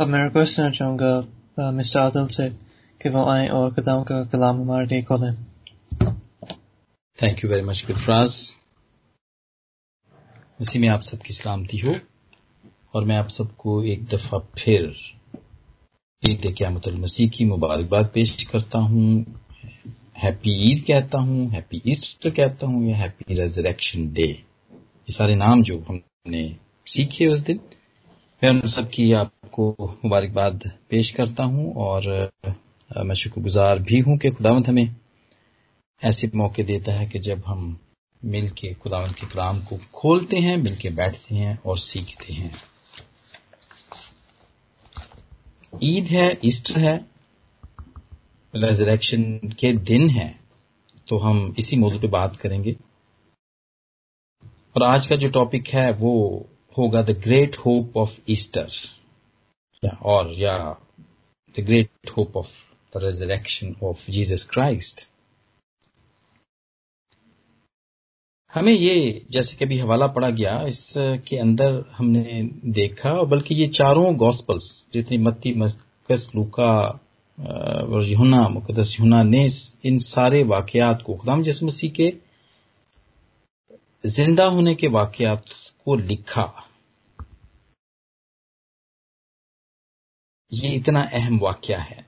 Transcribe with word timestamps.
अब 0.00 0.08
मैं 0.08 0.22
रिक्वेस्ट 0.24 0.56
करना 0.56 0.70
चाहूँगा 0.70 1.70
मिस्टर 1.76 2.00
आदिल 2.00 2.26
से 2.34 2.48
कि 3.00 3.08
वो 3.14 3.24
आए 3.30 3.48
और 3.56 3.72
खुदाओं 3.74 4.02
का 4.10 4.22
कलाम 4.32 4.60
हमारे 4.60 4.86
लिए 4.86 5.02
खोलें 5.08 5.34
thank 7.18 7.42
you 7.44 7.50
very 7.50 7.62
much 7.62 7.84
Gulfaraz 7.86 8.36
इसी 10.60 10.78
में 10.78 10.88
आप 10.88 11.00
सबकी 11.00 11.34
सलामती 11.34 11.78
हो, 11.78 11.94
और 12.94 13.04
मैं 13.04 13.16
आप 13.16 13.28
सबको 13.28 13.82
एक 13.92 14.06
दफ़ा 14.14 14.38
फिर 14.58 14.94
ईद 16.22 16.96
मसीह 16.98 17.28
की 17.36 17.44
मुबारकबाद 17.44 18.10
पेश 18.14 18.42
करता 18.52 18.78
हूँ। 18.78 19.24
हैप्पी 20.18 20.54
ईद 20.70 20.84
कहता 20.86 21.18
हूँ 21.18 21.48
हैप्पी 21.50 21.82
ईस्टर 21.86 22.30
कहता 22.30 22.66
हूँ, 22.66 22.86
या 22.88 22.96
हैप्पी 22.96 23.34
रेजरेक्शन 23.34 24.12
डे 24.12 24.26
ये 24.26 25.12
सारे 25.12 25.34
नाम 25.36 25.62
जो 25.62 25.78
हमने 25.88 26.44
सीखे 26.86 27.26
उस 27.26 27.40
दिन, 27.40 27.60
मैं 28.42 28.50
उन 28.50 28.60
सबकी 28.68 29.12
आपको 29.50 29.86
मुबारकबाद 30.04 30.64
पेश 30.90 31.10
करता 31.10 31.44
हूँ 31.44 31.72
और 31.76 32.06
मैं 33.06 33.14
शुक्रगुजार 33.14 33.78
भी 33.78 33.98
हूँ 33.98 34.16
कि 34.18 34.30
खुदावंत 34.30 34.68
हमें 34.68 34.94
ऐसे 36.00 36.30
मौके 36.34 36.62
देता 36.62 36.92
है 36.92 37.06
कि 37.06 37.18
जब 37.18 37.42
हम 37.46 37.76
मिल 38.22 38.48
के 38.50 38.72
खुदावंत 38.74 39.14
के 39.14 39.26
कलाम 39.26 39.58
को 39.64 39.78
खोलते 39.94 40.38
हैं 40.38 40.56
मिल 40.56 40.76
के 40.76 40.90
बैठते 40.90 41.34
हैं 41.34 41.58
और 41.66 41.78
सीखते 41.78 42.32
हैं। 42.32 42.52
ईद 45.82 46.06
है, 46.08 46.38
ईस्टर 46.44 46.78
है, 46.80 46.94
रेजरेक्शन 48.54 49.24
के 49.60 49.72
दिन 49.72 50.08
है 50.10 50.28
तो 51.08 51.18
हम 51.18 51.54
इसी 51.58 51.76
मौजू 51.76 51.98
पे 51.98 52.08
बात 52.08 52.36
करेंगे। 52.36 52.76
और 54.76 54.82
आज 54.82 55.06
का 55.06 55.16
जो 55.16 55.30
टॉपिक 55.30 55.68
है, 55.68 55.90
वो 55.92 56.46
होगा 56.76 57.02
the 57.02 57.18
great 57.20 57.56
hope 57.56 57.96
of 57.96 58.18
Easter. 58.30 58.68
या 59.82 59.90
और 60.04 60.32
या 60.38 60.56
the 61.54 61.64
great 61.66 62.10
hope 62.16 62.36
of 62.36 62.48
the 62.94 63.02
resurrection 63.04 63.74
of 63.82 64.10
Jesus 64.10 64.46
Christ 64.50 65.08
हमें 68.52 68.72
ये, 68.72 69.26
जैसे 69.30 69.56
कि 69.56 69.64
अभी 69.64 69.78
हवाला 69.78 70.06
पड़ा 70.06 70.28
गया, 70.30 70.60
इसके 70.62 71.36
अंदर 71.36 71.84
हमने 71.92 72.42
देखा, 72.72 73.12
बल्कि 73.22 73.54
ये 73.54 73.66
चारों 73.68 74.14
गॉस्पल्स 74.18 74.84
जितनी 74.94 75.18
मत्ती 75.18 75.54
मकस 75.54 76.30
लूका 76.36 76.72
यूना 77.38 78.48
मुकदस 78.48 78.96
यूना 79.00 79.22
ने 79.22 79.46
इन 79.86 79.98
सारे 79.98 80.42
वाकयात 80.44 81.02
को, 81.02 81.14
खुदाम 81.14 81.42
जस 81.42 81.62
मसीह 81.62 81.90
के 81.90 82.12
ज़िंदा 84.06 84.46
होने 84.46 84.74
के 84.74 84.88
वाकयात 84.88 85.44
को 85.84 85.94
लिखा। 85.96 86.52
ये 90.52 90.68
इतना 90.68 91.02
अहम 91.02 91.38
वाक्य 91.38 91.74
है। 91.74 92.06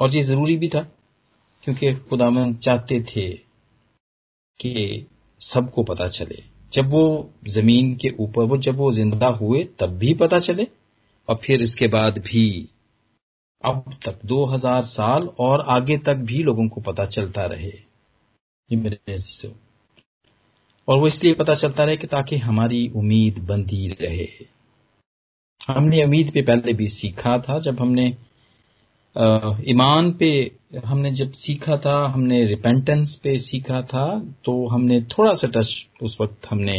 और 0.00 0.14
ये 0.14 0.22
ज़रूरी 0.22 0.56
भी 0.56 0.68
था, 0.68 0.80
क्योंकि 1.64 1.94
खुदावन 1.94 2.54
चाहते 2.54 3.00
थे 3.02 3.30
कि 4.60 5.06
सबको 5.40 5.82
पता 5.82 6.08
चले। 6.08 6.42
जब 6.72 6.90
वो 6.90 7.30
ज़मीन 7.48 7.96
के 7.96 8.08
ऊपर, 8.08 8.42
वो 8.42 8.56
जब 8.56 8.76
वो 8.76 8.92
ज़िंदा 8.92 9.28
हुए, 9.28 9.64
तब 9.64 9.86
भी 9.86 10.14
पता 10.14 10.38
चले। 10.38 10.66
और 11.28 11.36
फिर 11.36 11.62
इसके 11.62 11.88
बाद 11.88 12.18
भी, 12.18 12.68
अब 13.64 13.94
तक 14.04 14.18
2000 14.24 14.82
साल 14.82 15.26
और 15.26 15.60
आगे 15.60 15.98
तक 15.98 16.14
भी 16.14 16.42
लोगों 16.42 16.68
को 16.68 16.80
पता 16.80 17.06
चलता 17.06 17.46
रहे। 17.46 17.72
मेरे 18.76 19.16
और 20.88 20.98
वो 20.98 21.06
इसलिए 21.06 21.34
पता 21.34 21.54
चलता 21.54 21.84
रहे 21.84 21.96
कि 21.96 22.06
ताकि 22.06 22.36
हमारी 22.36 22.88
उम्मीद 22.88 23.38
बंदी 23.38 23.88
रहे। 23.88 24.55
हमने 25.68 26.02
उम्मीद 26.04 26.30
पे 26.30 26.42
पहले 26.42 26.72
भी 26.72 26.88
सीखा 26.90 27.38
था, 27.38 27.58
जब 27.58 27.80
हमने 27.80 28.06
ईमान 29.70 30.10
पे 30.12 30.28
हमने 30.84 31.10
जब 31.10 31.32
सीखा 31.32 31.76
था, 31.76 31.94
हमने 32.06 32.44
रिपेंटेंस 32.44 33.14
पे 33.16 33.36
सीखा 33.38 33.80
था 33.84 34.06
तो 34.44 34.66
हमने 34.66 35.00
थोड़ा 35.12 35.34
सा 35.34 35.48
टच 35.48 35.88
उस 36.02 36.16
वक्त 36.20 36.46
हमने 36.50 36.78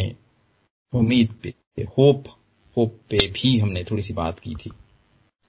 उम्मीद 0.92 1.32
पे 1.42 1.54
होप 1.98 2.24
होप 2.76 2.98
पे 3.10 3.18
भी 3.32 3.58
हमने 3.58 3.82
थोड़ी 3.84 4.02
सी 4.02 4.14
बात 4.14 4.38
की 4.38 4.54
थी। 4.54 4.70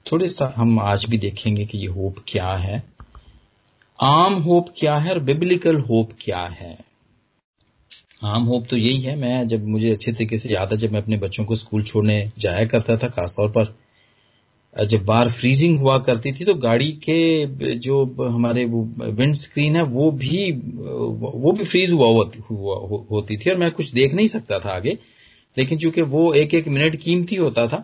थोड़े 0.05 0.27
सा 0.29 0.53
हम 0.55 0.79
आज 0.79 1.05
भी 1.05 1.17
देखेंगे 1.17 1.65
कि 1.65 1.77
ये 1.77 1.87
होप 1.87 2.15
क्या 2.27 2.53
है। 2.55 2.83
आम 3.99 4.33
होप 4.43 4.73
क्या 4.77 4.95
है 4.95 5.11
और 5.11 5.19
बिब्लिकल 5.19 5.79
होप 5.81 6.11
क्या 6.21 6.41
है। 6.41 6.77
आम 8.21 8.43
होप 8.43 8.65
तो 8.69 8.77
यही 8.77 9.01
है। 9.01 9.15
मैं 9.15 9.47
जब 9.47 9.67
मुझे 9.67 9.89
अच्छे 9.89 10.11
तरीके 10.11 10.37
से 10.37 10.49
याद 10.49 10.73
है 10.73 10.77
जब 10.77 10.91
मैं 10.91 11.01
अपने 11.01 11.17
बच्चों 11.17 11.45
को 11.45 11.55
स्कूल 11.55 11.83
छोड़ने 11.83 12.25
जाया 12.39 12.65
करता 12.65 12.97
था 12.97 13.07
खासतौर 13.09 13.49
पर 13.49 13.75
जब 14.85 15.05
बाहर 15.05 15.29
फ्रीजिंग 15.31 15.79
हुआ 15.79 15.97
करती 15.99 16.31
थी 16.31 16.45
तो 16.45 16.53
गाड़ी 16.53 16.91
के 17.03 17.75
जो 17.75 18.03
हमारे 18.21 18.65
विंड 18.65 19.33
स्क्रीन 19.33 19.75
है 19.75 19.83
वो 19.83 20.11
भी 20.11 20.51
वो 20.51 21.51
भी 21.51 21.63
फ्रीज 21.63 21.91
हुआ, 21.91 22.07
हुआ 22.51 22.75
होती 23.11 23.37
थी 23.37 23.49
और 23.49 23.57
मैं 23.57 23.71
कुछ 23.71 23.91
देख 23.93 24.13
नहीं 24.13 24.27
सकता 24.27 24.59
था 24.59 24.69
आगे। 24.69 24.97
लेकिन 25.57 25.77
चूँकि 25.77 26.01
वो 26.01 26.31
एक 26.33 26.53
एक 26.53 26.67
मिनट 26.67 26.95
कीमती 26.95 27.35
होता 27.35 27.67
था 27.67 27.83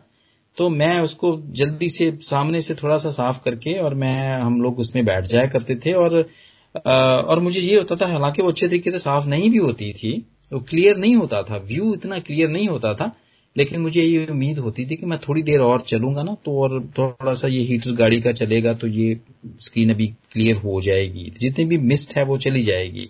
तो 0.57 0.69
मैं 0.69 0.99
उसको 0.99 1.37
जल्दी 1.51 1.89
से 1.89 2.11
सामने 2.21 2.61
से 2.61 2.75
थोड़ा 2.75 2.97
सा 2.97 3.09
साफ़ 3.11 3.41
करके 3.43 3.79
और 3.79 3.93
मैं 3.93 4.37
हम 4.37 4.61
लोग 4.61 4.79
उसमें 4.79 5.05
बैठ 5.05 5.25
जाया 5.25 5.45
करते 5.45 5.75
थे 5.75 5.93
और 5.93 6.27
और 6.77 7.39
मुझे 7.39 7.61
ये 7.61 7.77
होता 7.77 7.95
था, 7.95 8.07
हालाँकि 8.07 8.41
वो 8.41 8.49
अच्छे 8.49 8.67
तरीके 8.67 8.91
से 8.91 8.99
साफ़ 8.99 9.27
नहीं 9.27 9.49
भी 9.51 9.57
होती 9.57 9.91
थी, 9.93 10.17
वो 10.51 10.59
क्लियर 10.59 10.97
नहीं 10.97 11.15
होता 11.15 11.41
था 11.43 11.57
व्यू 11.67 11.93
इतना 11.93 12.19
क्लियर 12.19 12.49
नहीं 12.49 12.67
होता 12.67 12.93
था, 12.93 13.11
लेकिन 13.55 13.81
मुझे 13.81 14.01
ये 14.01 14.25
उम्मीद 14.25 14.57
होती 14.59 14.85
थी 14.85 14.95
कि 14.95 15.05
मैं 15.05 15.17
थोड़ी 15.19 15.41
देर 15.43 15.61
और 15.61 15.81
चलूँगा 15.81 16.23
ना 16.23 16.33
तो 16.45 16.57
और 16.61 16.79
थोड़ा 16.97 17.33
सा 17.33 17.47
ये 17.47 17.61
हीटर 17.63 17.95
गाड़ी 17.95 18.19
का 18.21 18.31
चलेगा 18.31 18.73
तो 18.73 18.87
ये 18.87 19.19
स्क्रीन 19.61 19.93
अभी 19.93 20.07
क्लियर 20.31 20.55
हो 20.55 20.79
जाएगी। 20.81 21.31
जितनी 21.39 21.65
भी 21.65 21.77
मिस्ट 21.77 22.15
है, 22.17 22.25
वो 22.25 22.37
चली 22.37 22.61
जाएगी। 22.61 23.09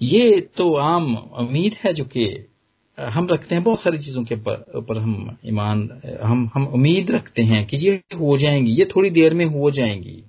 ये 0.00 0.40
तो 0.56 0.74
आम 0.74 1.14
उम्मीद 1.16 1.74
है 1.84 1.92
जो 1.92 2.04
कि 2.04 2.28
हम 2.98 3.26
रखते 3.26 3.54
हैं 3.54 3.64
बहुत 3.64 3.80
सारी 3.80 3.98
चीज़ों 3.98 4.24
के 4.24 4.34
ऊपर 4.78 4.98
हम 4.98 5.36
ईमान, 5.46 5.88
हम 6.22 6.50
हम 6.54 6.66
उम्मीद 6.68 7.10
रखते 7.10 7.42
हैं 7.42 7.66
कि 7.66 7.76
ये 7.76 8.00
हो 8.20 8.36
जाएँगी, 8.36 8.72
ये 8.72 8.84
थोड़ी 8.96 9.10
देर 9.10 9.34
में 9.34 9.44
हो 9.44 9.70
जाएँगी। 9.70 10.22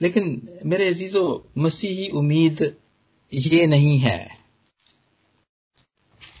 लेकिन 0.00 0.24
मेरे 0.66 0.88
अजीजो, 0.88 1.50
मसीही 1.58 2.08
उम्मीद 2.12 2.62
ये 3.32 3.66
नहीं 3.66 3.98
है। 3.98 4.38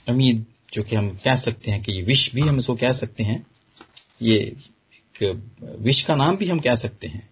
उम्मीद 0.08 0.44
जो 0.72 0.82
कि 0.82 0.96
हम 0.96 1.08
कह 1.24 1.34
सकते 1.36 1.70
हैं 1.70 1.82
कि 1.82 1.92
ये 1.92 2.02
विश 2.02 2.34
भी 2.34 2.40
हम 2.40 2.58
इसको 2.58 2.74
कह 2.76 2.92
सकते 2.92 3.22
हैं, 3.24 3.44
ये 4.22 4.36
एक 4.36 5.76
विश 5.80 6.02
का 6.02 6.14
नाम 6.16 6.36
भी 6.36 6.48
हम 6.48 6.60
कह 6.60 6.74
सकते 6.74 7.06
हैं, 7.06 7.28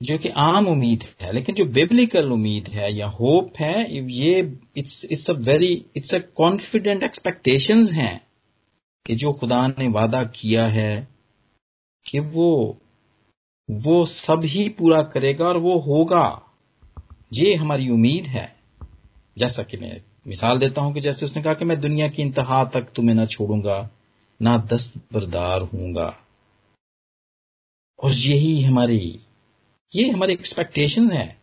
जो 0.00 0.18
कि 0.18 0.28
आम 0.28 0.66
उम्मीद 0.68 1.04
है, 1.20 1.32
लेकिन 1.32 1.54
जो 1.54 1.64
बिब्लिकल 1.64 2.30
उम्मीद 2.32 2.68
है 2.68 2.92
या 2.94 3.06
होप 3.08 3.56
है, 3.56 3.96
ये 4.12 4.58
it's 4.76 5.04
it's 5.04 5.30
a 5.30 5.34
very 5.48 5.72
it's 5.96 6.14
a 6.14 6.18
confident 6.36 7.02
expectations 7.02 7.92
हैं 7.92 8.26
कि 9.06 9.14
जो 9.14 9.32
खुदा 9.32 9.66
ने 9.68 9.88
वादा 9.88 10.22
किया 10.34 10.66
है 10.68 11.08
कि 12.06 12.18
वो 12.18 12.48
वो 13.70 14.06
सब 14.06 14.42
ही 14.44 14.68
पूरा 14.68 15.02
करेगा 15.02 15.48
और 15.48 15.56
वो 15.56 15.78
होगा। 15.78 16.42
ये 17.32 17.54
हमारी 17.54 17.88
उम्मीद 17.88 18.26
है। 18.26 18.56
जैसा 19.38 19.62
कि 19.62 19.76
मैं 19.76 20.02
मिसाल 20.26 20.58
देता 20.58 20.82
हूँ 20.82 20.94
कि 20.94 21.00
जैसे 21.00 21.26
उसने 21.26 21.42
कहा 21.42 21.54
कि 21.54 21.64
मैं 21.64 21.80
दुनिया 21.80 22.08
की 22.08 22.22
इंतहा 22.22 22.64
तक 22.64 22.90
तुम्हें 22.94 23.14
ना 23.14 23.26
छोड़ूँगा, 23.26 23.90
ना 24.42 24.56
दस्त 24.58 25.00
बरदार 25.12 25.62
हूँगा 25.62 26.24
और 28.02 28.12
यही 28.12 28.62
हमारी, 28.62 29.20
ये 29.94 30.10
हमारी 30.10 30.32
एक्सपेक्टेशन 30.32 31.10
है 31.10 31.40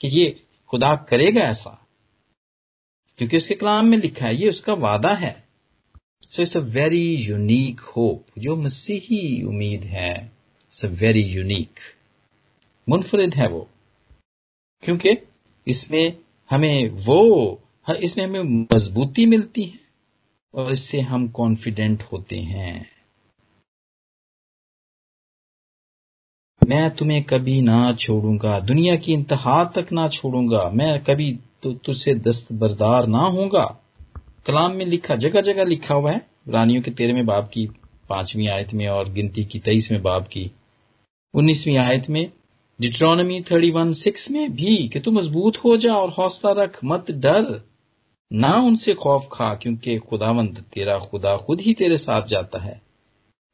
कि 0.00 0.08
ये 0.08 0.44
खुदा 0.70 0.96
करेगा 0.96 1.40
ऐसा। 1.40 1.86
क्योंकि 3.18 3.36
उसके 3.36 3.54
कलाम 3.54 3.86
में 3.86 3.98
लिखा 3.98 4.26
है, 4.26 4.34
ये 4.34 4.48
उसका 4.48 4.72
वादा 4.72 5.14
है। 5.14 5.48
So 6.22 6.42
it's 6.42 6.56
a 6.56 6.60
very 6.60 7.16
unique 7.16 7.80
hope 7.80 8.26
जो 8.38 8.56
मसीही 8.56 9.42
उम्मीद 9.42 9.84
है। 9.84 10.32
इट्स 10.74 10.84
वेरी 11.02 11.22
यूनिक 11.22 11.80
मुनफरद 12.88 13.34
है 13.34 13.48
वो। 13.48 13.68
क्योंकि 14.82 15.10
इसमें 15.66 16.16
हमें 16.50 16.88
वो 16.88 17.20
इसमें 18.02 18.24
हमें 18.24 18.66
मजबूती 18.74 19.26
मिलती 19.26 19.62
है 19.62 19.78
और 20.54 20.72
इससे 20.72 21.00
हम 21.00 21.28
कॉन्फिडेंट 21.28 22.02
होते 22.02 22.38
हैं। 22.38 22.86
मैं 26.62 26.90
तुम्हें 26.90 27.22
कभी 27.24 27.60
ना 27.60 27.92
छोड़ूँगा, 27.92 28.58
दुनिया 28.60 28.96
की 28.96 29.12
इंतहा 29.12 29.64
तक 29.64 29.92
ना 29.92 30.08
छोड़ूँगा, 30.08 30.70
मैं 30.70 31.02
कभी 31.04 31.32
तो 31.62 31.72
तुझसे 31.74 32.14
दस्तबरदार 32.14 33.06
ना 33.06 33.18
होऊँगा। 33.18 33.64
कलाम 34.46 34.72
में 34.72 34.84
लिखा 34.86 35.16
जगह 35.16 35.40
जगह 35.40 35.64
लिखा 35.64 35.94
हुआ 35.94 36.12
है, 36.12 36.26
रानियों 36.48 36.82
के 36.82 36.90
तेरहवें 36.90 37.26
बाब 37.26 37.44
की 37.44 37.66
पांचवी 38.08 38.46
आयत 38.46 38.74
में 38.74 38.86
और 38.88 39.12
गिनती 39.12 39.44
की 39.44 39.58
तेईसवें 39.58 40.02
बाब 40.02 40.24
की। 40.24 40.50
उन्नीसवीं 41.34 41.76
आयत 41.76 42.08
में 42.10 42.32
डिट्रोनमी 42.80 43.40
थर्टी 43.40 43.70
वन 43.70 43.92
सिक्स 43.92 44.30
में 44.30 44.54
भी 44.54 44.88
कि 44.88 45.00
तू 45.00 45.10
मज़बूत 45.10 45.56
हो 45.56 45.76
जा 45.76 45.94
और 45.94 46.10
हौसला 46.10 46.52
रख, 46.52 46.80
मत 46.84 47.10
डर। 47.10 47.62
ना 48.32 48.56
उनसे 48.56 48.94
खौफ 48.94 49.28
खा, 49.32 49.54
क्योंकि 49.54 49.98
खुदावंद 49.98 50.64
तेरा 50.72 50.98
खुदा 50.98 51.36
खुद 51.36 51.60
ही 51.60 51.74
तेरे 51.74 51.98
साथ 51.98 52.22
जाता 52.22 52.58
है। 52.58 52.82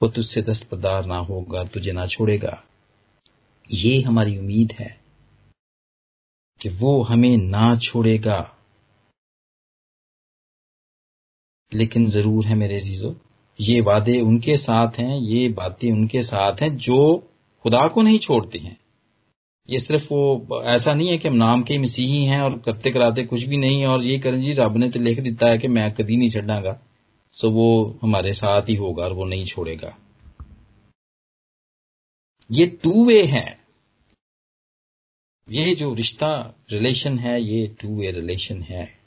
वो 0.02 0.08
तुझसे 0.08 0.42
दस्तबरदार 0.42 1.06
ना 1.06 1.16
होगा 1.16 1.64
तुझे 1.64 1.92
ना 1.92 2.06
छोड़ेगा। 2.06 2.64
ये 3.72 4.00
हमारी 4.00 4.38
उम्मीद 4.38 4.72
है 4.72 5.00
कि 6.60 6.68
वो 6.68 7.02
हमें 7.02 7.36
ना 7.36 7.76
छोड़ेगा। 7.76 8.56
लेकिन 11.74 12.06
ज़रूर 12.06 12.46
है 12.46 12.54
मेरे 12.54 12.80
जीजो 12.80 13.16
ये 13.60 13.80
वादे 13.80 14.20
उनके 14.20 14.56
साथ 14.56 14.98
हैं, 14.98 15.18
ये 15.18 15.48
बातें 15.48 15.92
उनके 15.92 16.22
साथ 16.22 16.62
हैं, 16.62 16.76
जो 16.76 17.29
खुदा 17.62 17.88
को 17.88 18.02
नहीं 18.02 18.18
छोड़ते 18.18 18.58
हैं। 18.58 18.80
ये 19.70 19.78
सिर्फ़ 19.78 20.14
वो, 20.14 20.46
ऐसा 20.62 20.94
नहीं 20.94 21.08
है 21.08 21.18
कि 21.18 21.28
हम 21.28 21.34
नाम 21.34 21.62
के 21.62 21.78
मसीही 21.78 22.24
हैं 22.24 22.40
और 22.40 22.58
करते 22.58 22.90
कराते 22.90 23.24
कुछ 23.24 23.42
भी 23.42 23.56
नहीं 23.56 23.84
और 23.84 24.02
ये 24.02 24.18
करें 24.18 24.40
जी, 24.40 24.52
रब 24.52 24.76
ने 24.76 24.90
तो 24.90 25.00
लिख 25.00 25.20
दिता 25.20 25.46
है 25.46 25.58
कि 25.58 25.68
मैं 25.68 25.94
कदी 25.94 26.16
नहीं 26.16 26.28
छड़ागा 26.28 26.80
सो 27.30 27.50
वो 27.50 27.98
हमारे 28.02 28.32
साथ 28.32 28.62
ही 28.62 28.74
होगा 28.74 29.04
और 29.04 29.12
वो 29.12 29.24
नहीं 29.24 29.44
छोड़ेगा। 29.44 29.98
ये 32.50 32.66
टू 32.66 33.04
वे 33.04 33.22
है। 33.22 33.64
ये 35.50 35.74
जो 35.74 35.94
रिश्ता 35.94 36.54
रिलेशन 36.72 37.18
है, 37.18 37.42
ये 37.42 37.76
टू 37.80 38.00
वे 38.00 38.10
रिलेशन 38.10 38.62
है। 38.62 39.00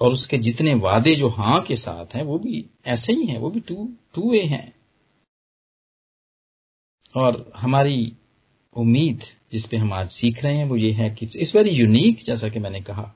और 0.00 0.12
उसके 0.12 0.38
जितने 0.38 0.74
वादे 0.74 1.14
जो 1.14 1.28
हाँ 1.28 1.62
के 1.62 1.76
साथ 1.76 2.14
हैं, 2.14 2.22
वो 2.22 2.38
भी 2.38 2.70
ऐसे 2.86 3.12
ही 3.12 3.26
हैं, 3.26 3.38
वो 3.38 3.50
भी 3.50 3.60
टू 3.60 3.92
टू 4.14 4.30
वे 4.30 4.42
हैं। 4.42 4.77
और 7.14 7.50
हमारी 7.56 8.12
उम्मीद 8.76 9.22
जिस 9.52 9.66
पे 9.66 9.76
हम 9.76 9.92
आज 9.92 10.08
सीख 10.08 10.44
रहे 10.44 10.56
हैं, 10.56 10.64
वो 10.64 10.76
ये 10.76 10.90
है 10.92 11.10
कि 11.10 11.28
इस 11.36 11.54
वेरी 11.56 11.70
यूनिक 11.70 12.18
जैसा 12.24 12.48
कि 12.48 12.58
मैंने 12.58 12.80
कहा, 12.80 13.14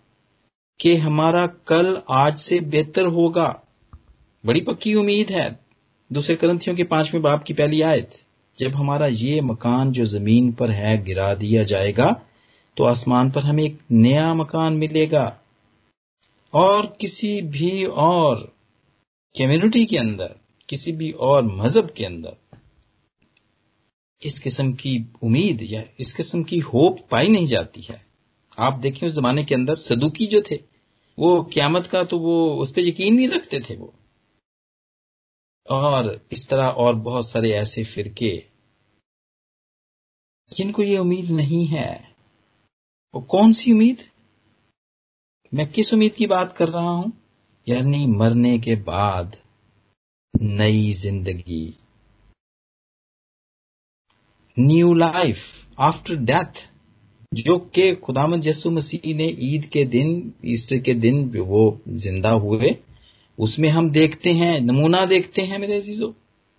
कि 0.80 0.94
हमारा 0.96 1.46
कल 1.46 2.00
आज 2.10 2.38
से 2.38 2.60
बेहतर 2.60 3.06
होगा। 3.08 3.48
बड़ी 4.44 4.60
पक्की 4.60 4.94
उम्मीद 4.94 5.30
है। 5.30 5.58
दूसरे 6.10 6.34
ग्रंथियों 6.34 6.76
के 6.76 6.84
पाँचवें 6.84 7.22
बाप 7.22 7.44
की 7.44 7.52
पहली 7.52 7.80
आयत, 7.82 8.18
जब 8.58 8.74
हमारा 8.74 9.06
ये 9.06 9.40
मकान 9.40 9.92
जो 9.92 10.04
ज़मीन 10.04 10.52
पर 10.52 10.70
है 10.70 11.02
गिरा 11.04 11.32
दिया 11.34 11.62
जाएगा 11.64 12.10
तो 12.76 12.84
आसमान 12.84 13.30
पर 13.30 13.42
हमें 13.42 13.62
एक 13.64 13.78
नया 13.92 14.32
मकान 14.34 14.72
मिलेगा। 14.72 15.26
और 16.54 16.86
किसी 17.00 17.40
भी 17.42 17.84
और 17.84 18.36
कम्युनिटी 19.34 19.84
के 19.86 19.96
अंदर, 19.96 20.34
किसी 20.68 20.92
भी 20.92 21.10
और 21.10 21.42
मज़हब 21.44 21.90
के 21.90 22.04
अंदर 22.04 22.36
इस 24.22 24.38
किस्म 24.38 24.72
की 24.72 24.96
उम्मीद 25.22 25.62
या 25.62 25.82
इस 26.00 26.12
किस्म 26.14 26.42
की 26.42 26.58
होप 26.58 26.98
पाई 27.10 27.28
नहीं 27.28 27.46
जाती 27.46 27.80
है। 27.80 28.00
आप 28.58 28.78
देखें 28.78 29.06
उस 29.06 29.12
जमाने 29.12 29.44
के 29.44 29.54
अंदर 29.54 29.74
सदुकी 29.76 30.26
जो 30.26 30.42
थे, 30.50 30.56
वो 31.18 31.42
क्यामत 31.42 31.86
का 31.86 32.04
तो 32.04 32.18
वो 32.18 32.54
उस 32.56 32.72
पर 32.72 32.80
यकीन 32.80 33.14
नहीं 33.14 33.28
रखते 33.28 33.60
थे 33.60 33.76
वो। 33.76 33.94
और 35.70 36.26
इस 36.32 36.48
तरह 36.48 36.66
और 36.66 36.94
बहुत 36.94 37.28
सारे 37.28 37.52
ऐसे 37.52 37.84
फिरके, 37.84 38.44
जिनको 40.50 40.82
ये 40.82 40.98
उम्मीद 40.98 41.30
नहीं 41.30 41.66
है, 41.66 42.14
वो 43.14 43.20
कौन 43.20 43.52
सी 43.52 43.72
उम्मीद? 43.72 44.02
मैं 45.54 45.70
किस 45.72 45.92
उम्मीद 45.94 46.14
की 46.14 46.26
बात 46.26 46.56
कर 46.56 46.68
रहा 46.68 46.90
हूँ? 46.90 47.12
यानी 47.68 48.06
मरने 48.06 48.58
के 48.58 48.76
बाद 48.76 49.36
नई 50.34 50.92
ज़िंदगी। 50.92 51.81
New 54.56 54.92
life 54.94 55.38
after 55.80 56.16
death. 56.24 56.68
जो 57.32 57.56
कि 57.74 57.92
खुदामद 57.96 58.46
यसु 58.46 58.70
मसीह 58.70 59.14
ने 59.16 59.26
ईद 59.42 59.64
के 59.64 59.84
दिन 59.84 60.10
ईस्टर 60.46 60.78
के 60.78 60.94
दिन 60.94 61.28
जो 61.30 61.44
वो 61.44 61.80
ज़िंदा 61.88 62.30
हुए 62.30 62.76
उसमें 63.38 63.68
हम 63.68 63.90
देखते 63.90 64.32
हैं 64.32 64.60
नमूना 64.60 65.04
देखते 65.06 65.42
हैं 65.42 65.58
मेरे 65.58 65.76
अजीजों 65.76 66.10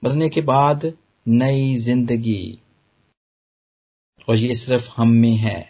मरने 0.04 0.30
के 0.30 0.42
बाद 0.42 0.92
नई 1.26 1.76
ज़िंदगी। 1.76 2.58
और 4.28 4.36
ये 4.36 4.56
सिर्फ़ 4.56 4.90
हम 4.98 5.10
में 5.12 5.36
है। 5.38 5.64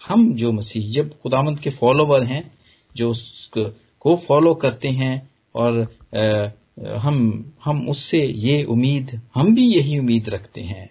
हम 0.00 0.32
जो 0.34 0.52
मसीह 0.52 0.88
जब 0.90 1.10
खुदामंद 1.20 1.60
के 1.60 1.70
फॉलोवर 1.70 2.22
हैं 2.22 2.42
जो 2.94 3.12
को 4.02 4.16
फॉलो 4.16 4.54
करते 4.54 4.88
हैं 4.90 5.14
और 5.54 5.80
आ, 6.16 6.48
हम 6.98 7.54
हम 7.64 7.88
उससे 7.88 8.24
ये 8.24 8.62
उम्मीद 8.64 9.20
हम 9.34 9.54
भी 9.54 9.66
यही 9.66 9.98
उम्मीद 9.98 10.28
रखते 10.28 10.60
हैं। 10.62 10.88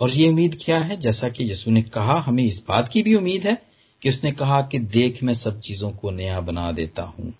और 0.00 0.10
ये 0.10 0.28
उम्मीद 0.28 0.56
क्या 0.62 0.78
है? 0.78 0.96
जैसा 0.96 1.28
कि 1.28 1.50
यसु 1.50 1.70
ने 1.70 1.82
कहा, 1.82 2.18
हमें 2.20 2.44
इस 2.44 2.64
बात 2.68 2.88
की 2.88 3.02
भी 3.02 3.14
उम्मीद 3.14 3.46
है 3.46 3.56
कि 4.02 4.08
उसने 4.08 4.32
कहा 4.32 4.60
कि 4.62 4.78
देख, 4.78 5.22
मैं 5.22 5.34
सब 5.34 5.60
चीज़ों 5.60 5.90
को 5.92 6.10
नया 6.10 6.40
बना 6.40 6.70
देता 6.72 7.02
हूँ। 7.02 7.34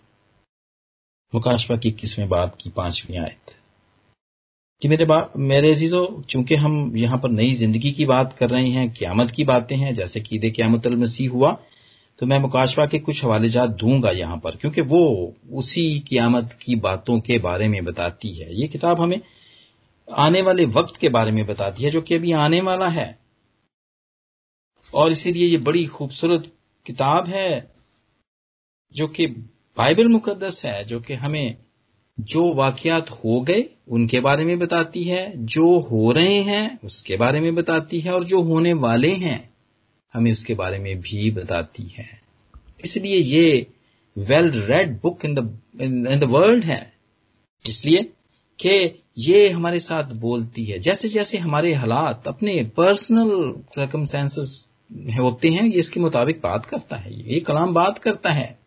मुकाशवा 1.33 1.77
की 1.77 1.91
किसवें 1.91 2.29
बाप 2.29 2.57
की 2.61 2.71
पांचवी 2.71 3.17
आयत। 3.17 3.57
कि 4.83 4.89
मेरे 4.89 5.05
बा, 5.05 5.29
मेरे 5.37 5.71
अजीजों, 5.71 6.23
चूँकि 6.23 6.55
हम 6.55 6.97
यहाँ 6.97 7.19
पर 7.19 7.31
नई 7.31 7.51
ज़िंदगी 7.53 7.91
की 7.91 8.05
बात 8.07 8.37
कर 8.39 8.51
रहे 8.51 8.69
हैं, 8.69 8.89
क्यामत 8.93 9.31
की 9.31 9.45
बातें 9.45 9.77
हैं, 9.77 9.95
जैसे 9.95 10.21
कि 10.21 10.39
दे 10.39 10.51
क्यामत 10.51 10.87
मसीह 10.89 11.31
हुआ 11.31 11.59
तो 12.19 12.27
मैं 12.27 12.39
मुकाशवा 12.39 12.85
के 12.87 12.99
कुछ 12.99 13.23
हवाले 13.25 13.49
जात 13.49 13.71
दूँगा 13.71 14.11
यहाँ 14.11 14.37
पर, 14.37 14.57
क्योंकि 14.57 14.81
वो 14.81 15.35
उसी 15.53 16.01
क्यामत 16.01 16.53
की 16.63 16.75
बातों 16.77 17.19
के 17.21 17.39
बारे 17.39 17.69
में 17.69 17.85
बताती 17.85 18.29
है। 18.31 18.55
ये 18.55 18.67
किताब 18.69 19.01
हमें 19.01 19.21
आने 20.11 20.43
वाले 20.43 20.65
वक्त 20.65 20.97
के 20.97 21.09
बारे 21.09 21.31
में 21.31 21.47
बताती 21.47 21.83
है, 21.83 21.91
जो 21.91 22.01
कि 22.01 22.15
अभी 22.15 22.33
आने 22.33 22.61
वाला 22.61 22.89
है। 22.89 23.19
और 24.95 25.13
इसीलिए 25.13 25.47
ये 25.47 25.59
बड़ी 25.59 25.87
खूबसूरत 25.87 26.53
किताब 26.87 27.27
है, 27.27 27.75
जो 28.95 29.09
कि 29.09 29.27
बाइबल 29.77 30.09
मुकदस 30.09 30.67
है, 30.67 30.85
जो 30.85 31.01
कि 31.01 31.15
हमें 31.15 31.57
जो 32.21 32.55
वाकयात 32.55 33.11
हो 33.11 33.41
गए, 33.41 33.65
उनके 33.89 34.21
बारे 34.21 34.45
में 34.45 34.59
बताती 34.59 35.05
है। 35.05 35.47
जो 35.47 35.79
हो 35.79 36.13
रहे 36.13 36.35
हैं, 36.35 36.81
उसके 36.81 37.17
बारे 37.17 37.41
में 37.41 37.55
बताती 37.55 38.01
है, 38.01 38.13
और 38.13 38.25
जो 38.25 38.43
होने 38.43 38.73
वाले 38.73 39.15
हैं, 39.15 39.55
हमें 40.15 40.33
उसके 40.33 40.55
बारे 40.55 40.79
में 40.79 41.01
भी 41.01 41.31
बताती 41.31 41.83
है। 41.83 42.23
इसलिए 42.85 43.17
ये 43.17 43.67
well 44.19 44.51
read 44.51 45.01
book 45.01 45.25
in 45.25 45.35
the 45.35 45.59
in 45.81 46.19
the 46.21 46.25
world 46.25 46.65
है। 46.65 46.93
इसलिए 47.69 48.03
कि 48.59 49.00
ये 49.19 49.51
हमारे 49.51 49.81
साथ 49.81 50.05
बोलती 50.05 50.65
है। 50.65 50.79
जैसे 50.79 51.09
जैसे 51.09 51.39
हमारे 51.39 51.73
हालात 51.73 52.29
अपने 52.29 52.65
पर्सनल 52.77 53.55
सर्कमस्टेंसेस 53.77 54.69
होते 54.93 55.49
हैं, 55.49 55.63
ये 55.63 55.79
इसके 55.79 56.01
मुताबिक 56.01 56.41
बात 56.43 56.67
करता 56.67 56.97
है। 56.97 57.33
ये 57.33 57.41
कलाम 57.41 57.75
बात 57.75 57.99
करता 57.99 58.31
है। 58.31 58.59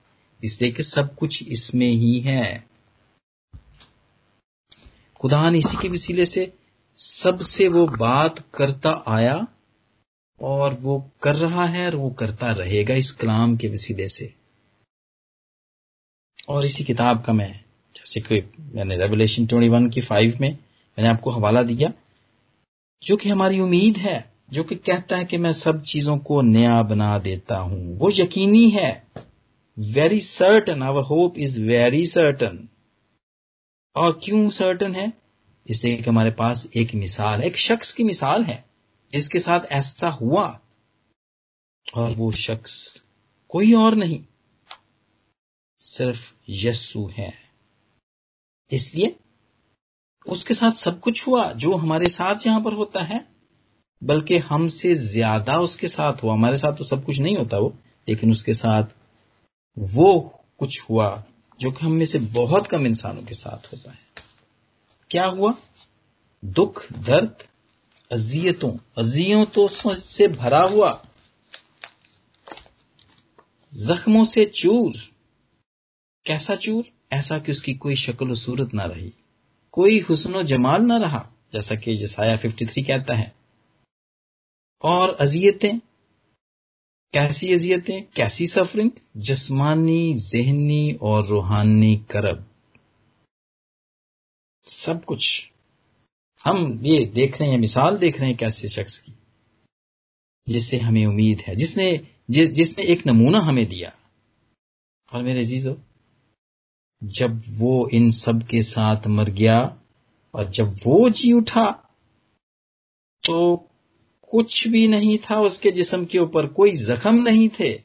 इसलिए 0.43 0.71
कि 0.71 0.83
सब 0.83 1.15
कुछ 1.15 1.43
इसमें 1.43 1.87
ही 1.87 2.19
है। 2.19 2.67
खुदा 5.19 5.49
ने 5.49 5.57
इसी 5.57 5.77
के 5.81 5.89
वसीले 5.89 6.25
से 6.25 6.53
सबसे 6.97 7.67
वो 7.67 7.87
बात 7.87 8.39
करता 8.53 9.03
आया 9.07 9.47
और 10.41 10.73
वो 10.73 11.11
कर 11.23 11.35
रहा 11.35 11.65
है 11.65 11.87
और 11.87 11.95
वो 11.95 12.09
करता 12.09 12.51
रहेगा 12.51 12.93
इस 12.93 13.11
कलाम 13.11 13.57
के 13.57 13.67
वसीले 13.67 14.07
से। 14.07 14.33
और 16.47 16.65
इसी 16.65 16.83
किताब 16.83 17.23
का 17.23 17.33
मैं 17.33 17.62
मैंने 18.59 18.97
रेवलेशन 18.97 19.45
वन 19.45 19.89
की 19.89 20.01
फाइव 20.01 20.37
में 20.41 20.51
मैंने 20.97 21.09
आपको 21.09 21.29
हवाला 21.29 21.63
दिया, 21.63 21.93
जो 23.03 23.15
कि 23.15 23.29
हमारी 23.29 23.59
उम्मीद 23.59 23.97
है, 23.97 24.33
जो 24.53 24.63
कि 24.63 24.75
कहता 24.75 25.17
है 25.17 25.25
कि 25.25 25.37
मैं 25.37 25.53
सब 25.53 25.83
चीज़ों 25.83 26.17
को 26.17 26.41
नया 26.41 26.83
बना 26.83 27.17
देता 27.17 27.57
हूँ। 27.57 27.97
वो 27.97 28.11
यकीनी 28.13 28.69
है। 28.69 29.07
Very 29.79 30.19
certain 30.19 30.83
our 30.83 31.03
hope 31.03 31.37
is 31.37 31.61
very 31.61 32.05
certain 32.05 32.69
और 33.95 34.19
क्यों 34.23 34.49
सर्टन 34.49 34.95
है? 34.95 35.13
इसलिए 35.69 35.95
कि 35.95 36.09
हमारे 36.09 36.31
पास 36.31 36.67
एक 36.75 36.95
मिसाल 36.95 37.41
एक 37.41 37.57
शख्स 37.57 37.93
की 37.93 38.03
मिसाल 38.03 38.43
है, 38.43 38.65
जिसके 39.11 39.39
साथ 39.39 39.59
ऐसा 39.71 40.09
हुआ। 40.09 40.59
और 41.95 42.15
वो 42.15 42.31
शख्स 42.31 43.03
कोई 43.49 43.73
और 43.73 43.95
नहीं, 43.95 44.23
सिर्फ़ 45.81 46.33
यस्सु 46.49 47.11
है। 47.17 47.52
इसलिए 48.73 49.15
उसके 50.27 50.53
साथ 50.53 50.71
सब 50.71 50.99
कुछ 50.99 51.27
हुआ, 51.27 51.51
जो 51.51 51.75
हमारे 51.75 52.05
साथ 52.05 52.45
यहाँ 52.45 52.61
पर 52.61 52.73
होता 52.73 53.03
है, 53.03 53.27
बल्कि 54.03 54.37
हमसे 54.37 54.95
ज़्यादा 54.95 55.57
उसके 55.57 55.87
साथ 55.87 56.23
हुआ। 56.23 56.33
हमारे 56.33 56.57
साथ 56.57 56.73
तो 56.73 56.83
सब 56.83 57.05
कुछ 57.05 57.19
नहीं 57.19 57.37
होता 57.37 57.57
वो, 57.57 57.77
लेकिन 58.09 58.31
उसके 58.31 58.53
साथ 58.53 58.83
वो 59.79 60.41
कुछ 60.59 60.81
हुआ, 60.89 61.23
जो 61.59 61.71
कि 61.71 61.85
हम 61.85 61.91
में 61.91 62.05
से 62.05 62.19
बहुत 62.19 62.67
कम 62.67 62.85
इंसानों 62.85 63.23
के 63.23 63.33
साथ 63.33 63.73
होता 63.73 63.91
है। 63.91 63.99
क्या 65.11 65.25
हुआ? 65.25 65.55
दुख, 66.45 66.93
दर्द, 66.93 67.43
अजियतों। 68.11 68.71
अजियतों 68.97 69.67
से 69.95 70.27
भरा 70.27 70.63
हुआ। 70.63 71.05
जख्मों 73.73 74.23
से 74.23 74.45
चूर। 74.45 74.91
कैसा 76.25 76.55
चूर? 76.55 76.83
ऐसा 77.13 77.39
कि 77.39 77.51
उसकी 77.51 77.73
कोई 77.73 77.95
शक्ल 77.95 78.33
सूरत 78.33 78.73
ना 78.73 78.85
रही। 78.85 79.11
कोई 79.71 79.99
हुसन 79.99 80.43
जमाल 80.43 80.81
ना 80.81 80.97
रहा 80.97 81.33
जैसा 81.53 81.75
कि 81.75 81.95
जसाया 81.95 82.37
53 82.37 82.83
कहता 82.83 83.13
है। 83.13 83.35
और 84.81 85.09
अजियतें? 85.09 85.79
कैसी 87.13 87.53
अजियतें? 87.53 88.03
कैसी 88.15 88.47
सफरिंग 88.47 88.91
जस्मानी 89.17 90.13
जहनी 90.13 90.93
और 90.93 91.25
रूहानी 91.25 92.05
करब। 92.11 92.49
सब 94.65 95.05
कुछ। 95.05 95.51
हम 96.45 96.79
ये 96.81 97.05
देख 97.05 97.41
रहे 97.41 97.51
हैं 97.51 97.57
मिसाल 97.57 97.97
देख 97.97 98.19
रहे 98.19 98.29
हैं 98.29 98.37
कैसे 98.37 98.67
शख्स 98.67 98.99
की। 98.99 99.11
जिससे 100.49 100.77
हमें 100.77 101.05
उम्मीद 101.05 101.41
है 101.41 101.55
जिसने 101.55 102.07
जि, 102.29 102.47
जिसने 102.47 102.83
एक 102.83 103.07
नमूना 103.07 103.39
हमें 103.39 103.65
दिया। 103.65 103.97
और 105.13 105.23
मेरे 105.23 105.45
जीजो 105.45 105.81
जब 107.03 107.43
वो 107.49 107.89
इन 107.89 108.11
सब 108.11 108.43
के 108.43 108.63
साथ 108.63 109.07
मर 109.07 109.29
गया 109.29 109.77
और 110.35 110.49
जब 110.49 110.71
वो 110.85 111.09
जी 111.09 111.33
उठा 111.33 111.79
तो 113.23 113.69
कुछ 114.31 114.67
भी 114.67 114.87
नहीं 114.87 115.17
था 115.17 115.39
उसके 115.39 115.71
जिस्म 115.71 116.05
के 116.05 116.19
ऊपर, 116.19 116.47
कोई 116.47 116.71
जख्म 116.75 117.15
नहीं 117.15 117.49
थे। 117.49 117.79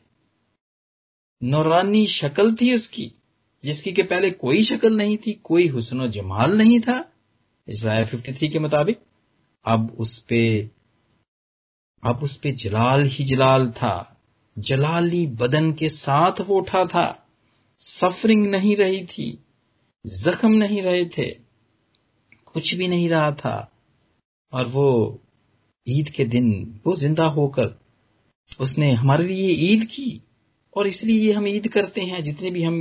नौरानी 1.42 2.06
शक्ल 2.06 2.54
थी 2.54 2.74
उसकी, 2.74 3.12
जिसकी 3.64 3.92
के 3.92 4.02
पहले 4.02 4.30
कोई 4.30 4.62
शक्ल 4.62 4.96
नहीं 4.96 5.16
थी, 5.16 5.32
कोई 5.32 5.66
हुसन 5.66 6.10
जमाल 6.10 6.58
नहीं 6.58 6.80
था 6.80 7.12
इसराया 7.68 8.04
फिफ्टी 8.04 8.32
थ्री 8.32 8.48
के 8.48 8.58
मुताबिक। 8.58 9.00
अब 9.64 9.96
उस 9.98 10.18
पे, 10.18 10.70
अब 12.04 12.22
उस 12.22 12.36
पे 12.36 12.52
जलाल 12.52 13.02
ही 13.02 13.24
जलाल 13.24 13.70
था, 13.70 14.20
जलाली 14.58 15.26
बदन 15.26 15.72
के 15.72 15.88
साथ 15.88 16.40
वो 16.40 16.58
उठा 16.58 16.84
था। 16.84 17.27
सफरिंग 17.80 18.46
नहीं 18.50 18.76
रही 18.76 19.04
थी 19.06 19.26
जख्म 20.04 20.52
नहीं 20.52 20.82
रहे 20.82 21.04
थे 21.04 21.26
कुछ 22.46 22.74
भी 22.74 22.88
नहीं 22.88 23.08
रहा 23.08 23.30
था। 23.32 23.56
और 24.52 24.66
वो 24.66 25.20
ईद 25.86 26.08
के 26.08 26.24
दिन 26.24 26.80
वो 26.86 26.94
ज़िंदा 26.96 27.26
होकर 27.26 27.74
उसने 28.60 28.90
हमारे 28.92 29.24
लिए 29.24 29.48
ईद 29.72 29.84
की 29.84 30.20
और 30.76 30.86
इसलिए 30.86 31.18
ये 31.20 31.32
हम 31.32 31.46
ईद 31.48 31.68
करते 31.68 32.00
हैं 32.00 32.22
जितने 32.22 32.50
भी 32.50 32.62
हम 32.62 32.76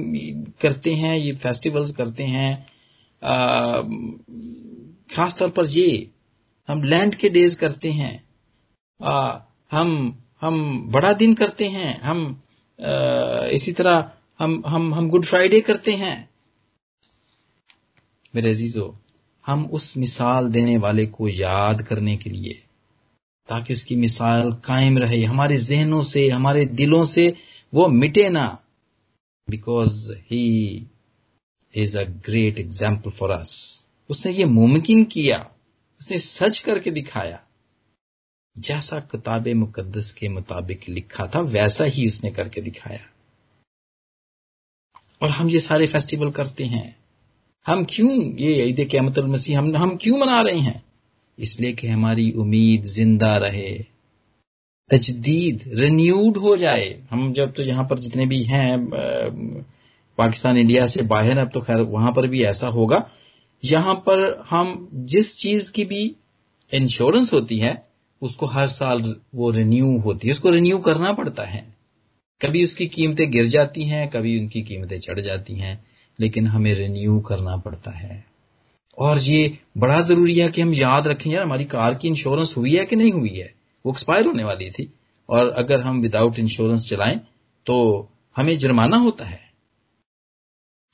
करते 0.61 0.93
हैं 0.93 1.15
ये 1.17 1.33
फेस्टिवल्स 1.35 1.91
करते 1.91 2.23
हैं 2.23 2.55
खास 5.07 5.35
तौर 5.37 5.49
पर 5.49 5.65
ये 5.67 5.89
हम 6.67 6.83
लैंड 6.83 7.15
के 7.15 7.29
डेज़ 7.29 7.55
करते 7.57 7.91
हैं। 7.91 8.23
आ, 9.01 9.39
हम 9.71 10.23
हम 10.41 10.89
बड़ा 10.91 11.13
दिन 11.13 11.33
करते 11.33 11.67
हैं 11.67 11.99
हम 12.01 12.41
आ, 12.79 13.45
इसी 13.47 13.71
तरह 13.71 14.11
हम 14.39 14.63
हम 14.67 14.93
हम 14.93 15.09
गुड 15.09 15.25
फ्राइडे 15.25 15.61
करते 15.61 15.91
हैं। 15.91 16.29
मेरे 18.35 18.49
अजीजो, 18.49 18.99
हम 19.45 19.65
उस 19.65 19.97
मिसाल 19.97 20.49
देने 20.49 20.77
वाले 20.77 21.05
को 21.05 21.27
याद 21.27 21.81
करने 21.81 22.17
के 22.17 22.29
लिए, 22.29 22.53
ताकि 23.49 23.73
उसकी 23.73 23.95
मिसाल 23.95 24.51
कायम 24.65 24.97
रहे। 24.97 25.23
हमारे 25.23 25.57
जहनों 25.57 26.03
से, 26.03 26.29
हमारे 26.29 26.65
दिलों 26.65 27.05
से 27.05 27.35
वो 27.73 27.87
मिटे 27.87 28.29
ना। 28.29 28.63
Because 29.49 30.13
he 30.13 30.87
is 31.75 31.97
a 31.97 32.03
great 32.03 32.59
example 32.59 33.11
for 33.11 33.31
us 33.31 33.87
उसने 34.09 34.31
ये 34.31 34.45
मुमकिन 34.45 35.03
किया। 35.03 35.51
उसने 36.01 36.19
सच 36.19 36.59
करके 36.59 36.91
दिखाया। 36.91 37.43
जैसा 38.57 38.99
किताब 38.99 39.47
मुकद्दस 39.47 40.11
के 40.11 40.29
मुताबिक 40.29 40.89
लिखा 40.89 41.27
था, 41.27 41.39
वैसा 41.39 41.83
ही 41.83 42.07
उसने 42.07 42.31
करके 42.31 42.61
दिखाया। 42.61 43.13
और 45.21 45.29
हम 45.29 45.49
ये 45.49 45.59
सारे 45.59 45.87
फेस्टिवल 45.87 46.31
करते 46.31 46.63
हैं। 46.63 46.95
हम 47.67 47.85
क्यों 47.89 48.11
ये 48.39 48.65
ईद 48.65 48.87
कैमत 48.91 49.19
मसीह 49.19 49.59
हम 49.59 49.75
हम 49.75 49.97
क्यों 50.01 50.17
मना 50.17 50.41
रहे 50.41 50.59
हैं? 50.59 50.83
इसलिए 51.39 51.73
कि 51.73 51.87
हमारी 51.87 52.31
उम्मीद 52.31 52.85
ज़िंदा 52.85 53.37
रहे। 53.37 53.83
तजदीद 54.89 55.63
रिन्यूड 55.73 56.37
हो 56.37 56.57
जाए। 56.57 57.03
हम 57.11 57.33
जब 57.33 57.53
तो 57.53 57.63
यहाँ 57.63 57.83
पर 57.83 57.99
जितने 57.99 58.25
भी 58.25 58.43
हैं 58.43 58.89
पाकिस्तान, 60.17 60.57
इंडिया 60.57 60.85
से 60.85 61.01
बाहर, 61.01 61.37
अब 61.37 61.49
तो 61.53 61.61
खैर 61.61 61.81
वहाँ 61.81 62.11
पर 62.11 62.27
भी 62.27 62.43
ऐसा 62.43 62.67
होगा। 62.67 63.09
यहाँ 63.63 63.93
पर 63.95 64.45
हम 64.49 64.89
जिस 64.93 65.39
चीज़ 65.39 65.71
की 65.71 65.85
भी 65.85 66.15
इंश्योरेंस 66.73 67.33
होती 67.33 67.57
है, 67.57 67.83
उसको 68.21 68.45
हर 68.45 68.67
साल 68.67 69.15
वो 69.35 69.49
रिन्यू 69.49 69.99
होती 69.99 70.27
है। 70.27 70.31
उसको 70.31 70.49
रिन्यू 70.49 70.77
करना 70.77 71.11
पड़ता 71.11 71.43
है। 71.43 71.76
कभी 72.41 72.63
उसकी 72.63 72.87
कीमतें 72.87 73.31
गिर 73.31 73.45
जाती 73.45 73.83
हैं, 73.83 74.09
कभी 74.09 74.39
उनकी 74.39 74.61
कीमतें 74.61 74.99
चढ़ 74.99 75.19
जाती 75.19 75.53
हैं, 75.53 75.85
लेकिन 76.19 76.47
हमें 76.47 76.73
रिन्यू 76.73 77.19
करना 77.19 77.57
पड़ता 77.57 77.91
है। 77.91 78.25
और 78.97 79.19
ये 79.19 79.59
बड़ा 79.77 80.01
ज़रूरी 80.01 80.39
है 80.39 80.49
कि 80.49 80.61
हम 80.61 80.73
याद 80.73 81.07
रखें, 81.07 81.31
यार 81.31 81.43
हमारी 81.43 81.65
कार 81.65 81.95
की 81.95 82.07
इंश्योरेंस 82.07 82.57
हुई 82.57 82.75
है 82.75 82.85
कि 82.85 82.95
नहीं 82.95 83.11
हुई 83.11 83.33
है? 83.35 83.55
वो 83.85 83.91
एक्सपायर 83.91 84.25
होने 84.25 84.43
वाली 84.43 84.69
थी। 84.69 84.93
और 85.29 85.49
अगर 85.49 85.81
हम 85.81 86.01
विदाउट 86.01 86.39
इंश्योरेंस 86.39 86.89
चलाएँ 86.89 87.19
तो 87.65 88.09
हमें 88.35 88.57
जुर्माना 88.57 88.97
होता 88.97 89.25
है। 89.25 89.51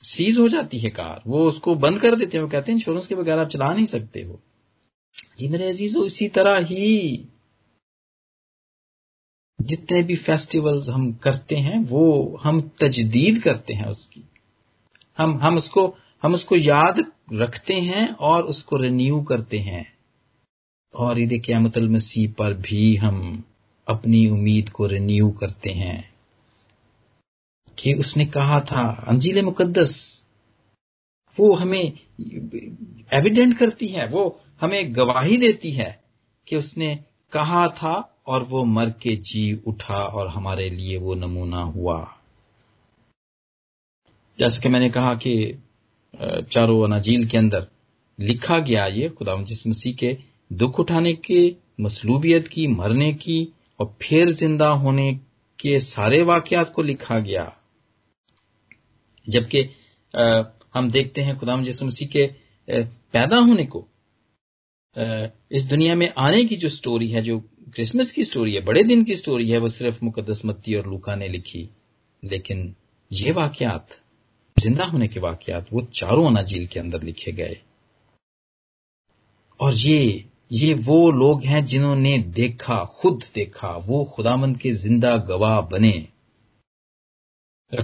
सीज 0.02 0.38
हो 0.38 0.48
जाती 0.48 0.78
है 0.78 0.90
कार। 0.90 1.22
वो 1.26 1.44
उसको 1.44 1.74
बंद 1.74 2.00
कर 2.00 2.14
देते 2.14 2.36
हैं। 2.36 2.44
वो 2.44 2.50
कहते 2.50 2.72
हैं 2.72 2.78
इंश्योरेंस 2.78 3.06
के 3.06 3.14
बगैर 3.14 3.38
आप 3.38 3.48
चला 3.48 3.72
नहीं 3.72 3.86
सकते 3.86 4.22
हो। 4.22 4.40
जी 5.38 5.48
मेरे 5.48 5.68
अज़ीज़, 5.68 5.98
इसी 5.98 6.28
तरह 6.28 6.58
ही 6.58 7.28
जितने 9.60 10.02
भी 10.02 10.16
फेस्टिवल्स 10.16 10.88
हम 10.88 11.12
करते 11.12 11.56
हैं, 11.56 11.84
वो 11.84 12.36
हम 12.42 12.60
तजदीद 12.60 13.42
करते 13.42 13.74
हैं 13.74 13.86
उसकी। 13.86 14.22
हम 15.18 15.38
हम 15.38 15.56
उसको 15.56 15.96
हम 16.22 16.34
उसको 16.34 16.56
याद 16.56 17.12
रखते 17.32 17.80
हैं 17.80 18.08
और 18.08 18.42
उसको 18.42 18.76
रिन्यू 18.76 19.22
करते 19.22 19.58
हैं। 19.58 19.98
और 20.94 21.20
ईद 21.20 21.42
क्यामतल 21.44 21.88
मसीह 21.88 22.32
पर 22.32 22.54
भी 22.54 22.96
हम 22.96 23.44
अपनी 23.88 24.28
उम्मीद 24.28 24.68
को 24.68 24.86
रिन्यू 24.86 25.30
करते 25.30 25.70
हैं। 25.70 26.14
कि 27.78 27.94
उसने 27.94 28.26
कहा 28.26 28.60
था, 28.60 29.04
अंजील 29.08 29.44
मुकद्दस, 29.44 30.24
वो 31.40 31.54
हमें 31.54 31.92
एविडेंट 33.12 33.58
करती 33.58 33.88
है, 33.88 34.08
वो 34.08 34.40
हमें 34.60 34.96
गवाही 34.96 35.36
देती 35.36 35.70
है 35.70 36.04
कि 36.48 36.56
उसने 36.56 37.04
कहा 37.32 37.68
था 37.68 38.13
और 38.26 38.42
वो 38.42 38.64
मर 38.64 38.90
के 39.02 39.14
जी 39.22 39.52
उठा 39.66 40.02
और 40.04 40.28
हमारे 40.28 40.68
लिए 40.70 40.96
वो 40.96 41.14
नमूना 41.14 41.62
हुआ। 41.62 41.98
जैसे 44.38 44.60
कि 44.62 44.68
मैंने 44.68 44.88
कहा 44.90 45.14
कि 45.16 45.34
चारों 46.14 46.82
अनाजील 46.84 47.26
के 47.28 47.38
अंदर 47.38 47.66
लिखा 48.18 48.58
गया 48.60 48.86
ये 48.86 49.08
खुदा 49.08 49.36
मसीह 49.36 49.94
के 49.94 50.16
दुख 50.50 50.80
उठाने 50.80 51.12
के, 51.14 51.56
मसलूबियत 51.80 52.48
की, 52.48 52.66
मरने 52.66 53.12
की 53.14 53.48
और 53.80 53.96
फिर 54.02 54.28
ज़िंदा 54.30 54.68
होने 54.68 55.12
के 55.58 55.78
सारे 55.80 56.22
वाकयात 56.22 56.70
को 56.70 56.82
लिखा 56.82 57.18
गया। 57.20 57.52
जबकि 59.26 59.62
हम 60.74 60.90
देखते 60.90 61.22
हैं 61.22 61.36
खुदा 61.38 61.56
जिस 61.62 61.82
मसीह 61.82 62.08
के 62.08 62.26
पैदा 62.68 63.36
होने 63.38 63.64
को 63.66 63.86
इस 65.52 65.64
दुनिया 65.64 65.94
में 65.94 66.12
आने 66.18 66.44
की 66.44 66.56
जो 66.56 66.68
स्टोरी 66.68 67.08
है, 67.10 67.22
जो 67.22 67.42
क्रिसमस 67.74 68.12
की 68.12 68.24
स्टोरी 68.24 68.54
है, 68.54 68.60
बड़े 68.60 68.82
दिन 68.82 69.04
की 69.04 69.16
स्टोरी 69.16 69.50
है, 69.50 69.58
वो 69.58 69.68
सिर्फ़ 69.68 70.04
मुकदस 70.04 70.44
मत्ती 70.44 70.74
और 70.74 70.86
लूका 70.86 71.14
ने 71.14 71.28
लिखी। 71.28 71.70
लेकिन 72.24 72.74
ये 73.12 73.30
वाकयात, 73.30 73.88
ज़िंदा 74.58 74.84
होने 74.84 75.08
के 75.08 75.20
वाकयात, 75.20 75.72
वो 75.72 75.82
चारों 75.82 76.26
अनाजील 76.26 76.66
के 76.66 76.80
अंदर 76.80 77.02
लिखे 77.02 77.32
गए। 77.32 77.56
और 79.60 79.74
ये 79.74 80.24
ये 80.52 80.74
वो 80.74 81.10
लोग 81.10 81.44
हैं 81.44 81.64
जिन्होंने 81.64 82.18
देखा, 82.18 82.84
खुद 82.84 83.22
देखा, 83.34 83.68
वो 83.68 84.04
खुदामंद 84.04 84.58
के 84.58 84.72
ज़िंदा 84.72 85.16
गवाह 85.16 85.60
बने। 85.60 86.08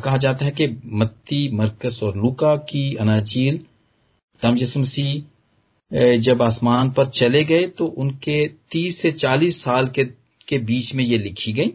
कहा 0.05 0.17
जाता 0.17 0.45
है 0.45 0.51
कि 0.51 0.81
मत्ती, 0.87 1.49
मरकस 1.49 2.03
और 2.03 2.17
लूका 2.17 2.57
की 2.57 2.95
अनाजील 2.95 3.65
मसीह 4.77 5.40
जब 5.93 6.43
आसमान 6.43 6.91
पर 6.91 7.07
चले 7.07 7.43
गए 7.45 7.67
तो 7.69 7.87
उनके 7.87 8.47
30 8.71 8.97
से 8.97 9.11
40 9.13 9.63
साल 9.63 9.89
के 9.89 10.05
के 10.49 10.59
बीच 10.61 10.95
में 10.95 11.05
ये 11.05 11.19
लिखी 11.19 11.53
गई। 11.53 11.73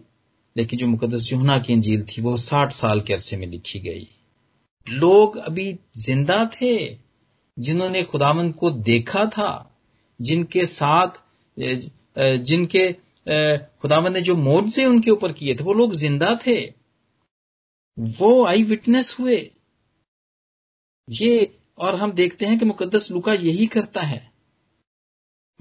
लेकिन 0.56 0.80
जो 0.80 0.88
मुकदस 0.88 1.32
युहना 1.32 1.58
की 1.60 1.74
अंजील 1.74 2.04
थी, 2.04 2.22
वो 2.22 2.36
60 2.38 2.72
साल 2.72 3.02
के 3.02 3.14
अरसे 3.14 3.38
में 3.38 3.48
लिखी 3.48 3.80
गई। 3.80 4.08
लोग 4.88 5.38
अभी 5.38 5.78
ज़िंदा 5.98 6.46
थे, 6.54 6.76
जिन्होंने 7.58 8.04
खुदावंद 8.04 8.54
को 8.56 8.70
देखा 8.72 9.26
था, 9.28 9.52
जिनके 10.20 10.66
साथ 10.66 11.22
जिनके 12.18 12.92
खुदावंद 13.82 14.14
ने 14.14 14.22
जो 14.22 14.36
से 14.70 14.86
उनके 14.86 15.12
ऊपर 15.12 15.32
किए 15.32 15.56
थे, 15.56 15.64
वो 15.64 15.74
लोग 15.74 15.94
ज़िंदा 15.94 16.36
थे। 16.48 16.58
वो 17.98 18.46
आई 18.46 18.64
विटनेस 18.64 19.16
हुए। 19.20 19.38
ये 21.08 21.58
और 21.78 21.96
हम 21.96 22.12
देखते 22.12 22.46
हैं 22.46 22.60
कि 22.60 22.66
मुकद्दस 22.66 23.12
लुका 23.12 23.34
यही 23.34 23.66
करता 23.66 24.02
है। 24.02 24.32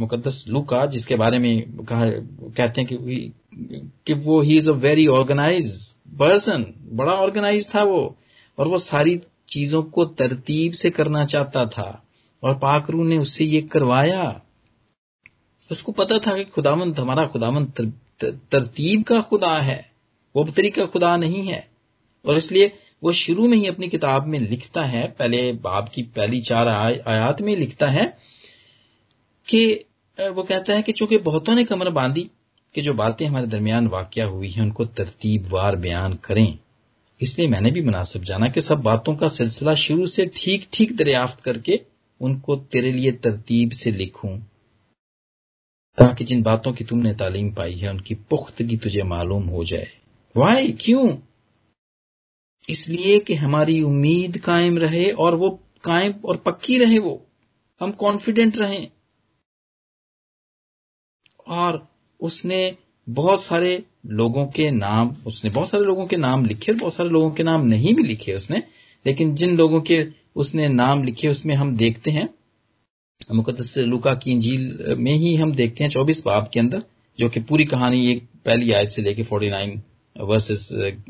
मुकद्दस 0.00 0.44
लुका 0.48 0.86
जिसके 0.86 1.14
बारे 1.14 1.38
में 1.38 1.84
कहा 1.84 2.06
कहते 2.10 2.80
हैं 2.80 2.86
कि, 2.86 3.32
कि 4.06 4.14
वो 4.14 4.40
he 4.40 4.56
is 4.56 4.70
a 4.70 4.74
very 4.74 5.06
organise 5.06 5.94
person 6.18 6.64
बड़ा 6.92 7.12
ऑर्गेनाइज 7.12 7.74
था 7.74 7.82
वो 7.82 8.16
और 8.58 8.68
वो 8.68 8.78
सारी 8.78 9.20
चीज़ों 9.48 9.82
को 9.82 10.04
तरतीब 10.04 10.72
से 10.72 10.90
करना 10.90 11.24
चाहता 11.24 11.66
था 11.66 12.04
और 12.42 12.58
पाकरू 12.58 13.04
ने 13.04 13.18
उससे 13.18 13.44
ये 13.44 13.62
करवाया। 13.62 14.42
उसको 15.72 15.92
पता 15.92 16.18
था 16.18 16.36
कि 16.36 16.44
खुदामंद 16.44 16.98
हमारा 17.00 17.26
खुदामंद 17.26 17.70
तर, 17.70 18.30
तरतीब 18.52 19.02
का 19.02 19.20
खुदा 19.20 19.58
है 19.58 19.92
वो 20.36 20.44
तरीका 20.44 20.84
खुदा 20.84 21.16
नहीं 21.16 21.46
है 21.46 21.68
और 22.26 22.36
इसलिए 22.36 22.72
वो 23.04 23.12
शुरू 23.12 23.48
में 23.48 23.56
ही 23.58 23.66
अपनी 23.66 23.88
किताब 23.88 24.26
में 24.26 24.38
लिखता 24.38 24.82
है, 24.82 25.06
पहले 25.08 25.52
बाब 25.52 25.90
की 25.94 26.02
पहली 26.02 26.40
चार 26.40 26.68
आयात 26.68 27.40
में 27.42 27.56
लिखता 27.56 27.88
है 27.88 28.16
कि 29.48 29.84
वो 30.18 30.42
कहता 30.42 30.72
है 30.72 30.82
कि 30.82 30.92
चूँकि 30.92 31.18
बहुतों 31.18 31.54
ने 31.54 31.64
कमर 31.64 31.90
बांधी 31.90 32.30
कि 32.74 32.82
जो 32.82 32.94
बातें 32.94 33.26
हमारे 33.26 33.46
दरमियान 33.46 33.86
वाक्य 33.86 34.22
हुई 34.22 34.48
हैं, 34.48 34.62
उनको 34.62 34.84
तरतीबवार 34.84 35.76
बयान 35.76 36.14
करें। 36.24 36.58
इसलिए 37.20 37.48
मैंने 37.48 37.70
भी 37.70 37.82
मुनासिब 37.82 38.22
जाना 38.22 38.48
कि 38.48 38.60
सब 38.60 38.80
बातों 38.82 39.14
का 39.16 39.28
सिलसिला 39.28 39.74
शुरू 39.74 40.06
से 40.06 40.26
ठीक 40.36 40.66
ठीक 40.72 40.96
दरियाफ्त 40.96 41.40
करके 41.40 41.80
उनको 42.20 42.56
तेरे 42.56 42.92
लिए 42.92 43.12
तरतीब 43.12 43.70
से 43.70 43.90
लिखूं। 43.90 44.38
ताकि 45.98 46.24
जिन 46.24 46.42
बातों 46.42 46.72
की 46.72 46.84
तुमने 46.84 47.14
तालीम 47.14 47.50
पाई 47.50 47.74
है, 47.74 47.90
उनकी 47.90 48.14
पुख्तगी 48.14 48.76
तुझे 48.76 49.02
मालूम 49.02 49.42
हो 49.42 49.64
जाए। 49.64 49.86
वाई 50.36 50.72
क्यों? 50.80 51.16
इसलिए 52.68 53.18
कि 53.18 53.34
हमारी 53.34 53.82
उम्मीद 53.82 54.38
कायम 54.38 54.78
रहे 54.78 55.10
और 55.10 55.34
वो 55.34 55.60
कायम 55.84 56.14
और 56.24 56.36
पक्की 56.36 56.78
रहे 56.78 56.98
वो। 56.98 57.26
हम 57.80 57.90
कॉन्फिडेंट 57.90 58.56
रहें। 58.56 58.88
और 61.48 61.88
उसने 62.20 62.76
बहुत 63.08 63.42
सारे 63.42 63.84
लोगों 64.06 64.46
के 64.46 64.70
नाम, 64.70 65.16
उसने 65.26 65.50
बहुत 65.50 65.68
सारे 65.68 65.84
लोगों 65.84 66.06
के 66.06 66.16
नाम 66.16 66.46
लिखे 66.46 66.72
बहुत 66.72 66.94
सारे 66.94 67.08
लोगों 67.08 67.30
के 67.30 67.42
नाम 67.42 67.66
नहीं 67.66 67.94
भी 67.94 68.02
लिखे 68.02 68.32
उसने, 68.32 68.62
लेकिन 69.06 69.34
जिन 69.34 69.56
लोगों 69.56 69.80
के 69.80 70.06
उसने 70.36 70.68
नाम 70.68 71.04
लिखे 71.04 71.28
उसमें 71.28 71.54
हम 71.54 71.76
देखते 71.76 72.10
हैं। 72.10 72.34
मुकदस 73.32 73.78
लुका 73.78 74.14
की 74.14 74.32
इंजील 74.32 74.94
में 74.98 75.12
ही 75.12 75.36
हम 75.36 75.52
देखते 75.52 75.84
हैं 75.84 75.90
चौबीस 75.90 76.24
बाब 76.24 76.50
के 76.52 76.60
अंदर, 76.60 76.82
जो 77.18 77.28
कि 77.28 77.40
पूरी 77.40 77.64
कहानी 77.64 78.06
एक 78.10 78.22
पहली 78.46 78.72
आयत 78.72 78.88
से 78.88 79.02
लेके 79.02 79.22
फोर्टी 79.22 79.50
नाइन 79.50 79.82
वर्सेस 80.20 80.68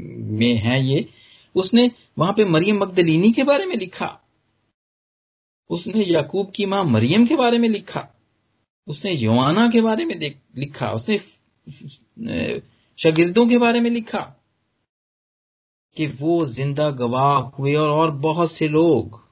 में 0.09 0.55
है 0.55 0.87
ये। 0.87 1.07
उसने 1.55 1.91
वहाँ 2.19 2.33
पे 2.33 2.45
मरियम 2.45 2.79
मकदलीनी 2.79 3.31
के 3.33 3.45
बारे 3.45 3.67
में 3.67 3.77
लिखा। 3.77 4.21
उसने 5.71 6.05
याकूब 6.05 6.51
की 6.51 6.67
माँ 6.67 6.85
मरियम 6.85 7.27
के 7.27 7.37
बारे 7.37 7.59
में 7.59 7.69
लिखा। 7.69 8.09
उसने 8.89 9.13
यवाना 9.13 9.69
के 9.71 9.81
बारे 9.81 10.05
में 10.05 10.15
लिखा। 10.57 10.91
उसने 10.93 11.19
शगिर्दों 12.99 13.47
के 13.49 13.59
बारे 13.59 13.81
में 13.81 13.91
लिखा 13.91 14.21
कि 15.97 16.07
वो 16.07 16.45
ज़िंदा 16.47 16.91
गवाह 16.91 17.39
हुए 17.39 17.75
और, 17.75 17.91
और 17.91 18.11
बहुत 18.11 18.53
से 18.53 18.69
लोग 18.69 19.23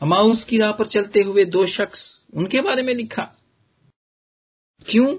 अमाउस 0.00 0.44
की 0.44 0.58
राह 0.58 0.72
पर 0.72 0.86
चलते 0.86 1.22
हुए 1.22 1.44
दो 1.44 1.66
शख्स 1.66 2.26
उनके 2.34 2.60
बारे 2.60 2.82
में 2.82 2.94
लिखा। 2.94 3.22
क्यों? 4.86 5.14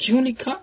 क्यों 0.00 0.22
लिखा? 0.22 0.60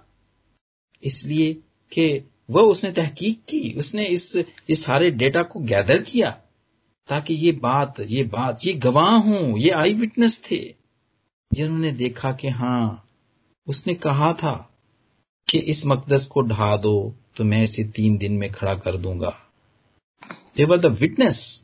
इसलिए 1.04 1.54
कि 1.92 2.35
वह 2.50 2.62
उसने 2.62 2.92
तहकीक 2.92 3.44
की, 3.50 3.74
उसने 3.74 4.06
इस 4.06 4.36
इस 4.70 4.84
सारे 4.86 5.12
डेटा 5.12 5.44
को 5.44 5.60
गैदर 5.60 6.02
किया 6.02 6.30
ताकि 7.10 7.34
ये 7.34 7.52
बात 7.52 8.00
ये 8.00 8.24
बात, 8.24 8.66
ये 8.66 8.74
गवाह 8.74 9.16
हूँ, 9.18 9.60
ये 9.60 9.70
आई 9.72 9.94
विटनेस 9.94 10.42
थे। 10.44 10.76
जिन्होंने 11.52 11.92
देखा 11.92 12.32
कि 12.32 12.48
हाँ, 12.50 13.08
उसने 13.68 13.94
कहा 13.94 14.34
था 14.34 14.56
कि 15.48 15.58
इस 15.60 15.86
मकदस 15.86 16.26
को 16.26 16.42
ढा 16.42 16.76
दो 16.78 17.16
तो 17.38 17.44
मैं 17.44 17.64
इसे 17.64 17.84
तीन 17.84 18.18
दिन 18.18 18.34
में 18.34 18.52
खड़ा 18.52 18.74
कर 18.76 18.98
दूँगा। 18.98 19.34
देवर 20.56 20.78
द 20.78 20.86
विटनेस 20.86 21.64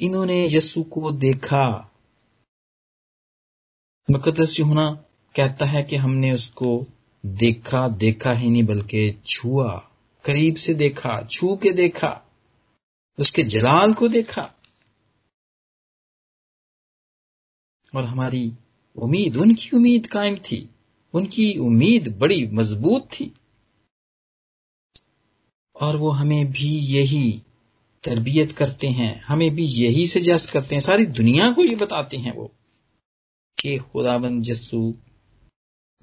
इन्होंने 0.00 0.46
यस्सु 0.46 0.82
को 0.82 1.10
देखा। 1.10 1.66
मुकदस 4.08 4.58
यूना 4.60 4.86
कहता 5.36 5.66
है 5.66 5.82
कि 5.82 5.96
हमने 5.96 6.32
उसको 6.32 6.86
देखा 7.26 7.88
देखा 7.88 8.32
ही 8.32 8.50
नहीं, 8.50 8.64
बल्कि 8.64 9.20
छुआ, 9.26 9.90
करीब 10.24 10.56
से 10.56 10.74
देखा, 10.74 11.22
छू 11.30 11.56
के 11.56 11.72
देखा, 11.72 12.22
उसके 13.18 13.42
जलाल 13.42 13.94
को 13.94 14.08
देखा। 14.08 14.54
और 17.94 18.04
हमारी 18.04 18.52
उम्मीद, 18.96 19.36
उनकी 19.36 19.76
उम्मीद 19.76 20.06
कायम 20.06 20.36
थी, 20.36 20.70
उनकी 21.14 21.58
उम्मीद 21.58 22.18
बड़ी 22.18 22.46
मज़बूत 22.46 23.06
थी। 23.06 23.34
और 25.80 25.96
वो 25.96 26.10
हमें 26.10 26.52
भी 26.52 26.78
यही 26.78 27.42
तरबियत 28.04 28.52
करते 28.52 28.88
हैं, 28.88 29.20
हमें 29.20 29.50
भी 29.50 29.64
यही 29.64 30.06
सजेस्ट 30.06 30.50
करते 30.50 30.74
हैं, 30.74 30.80
सारी 30.80 31.06
दुनिया 31.06 31.50
को 31.50 31.64
ये 31.64 31.74
बताते 31.74 32.16
हैं 32.16 32.32
वो, 32.32 32.52
कि 33.58 33.78
खुदाबंद 33.78 34.42
जस्सू 34.42 34.94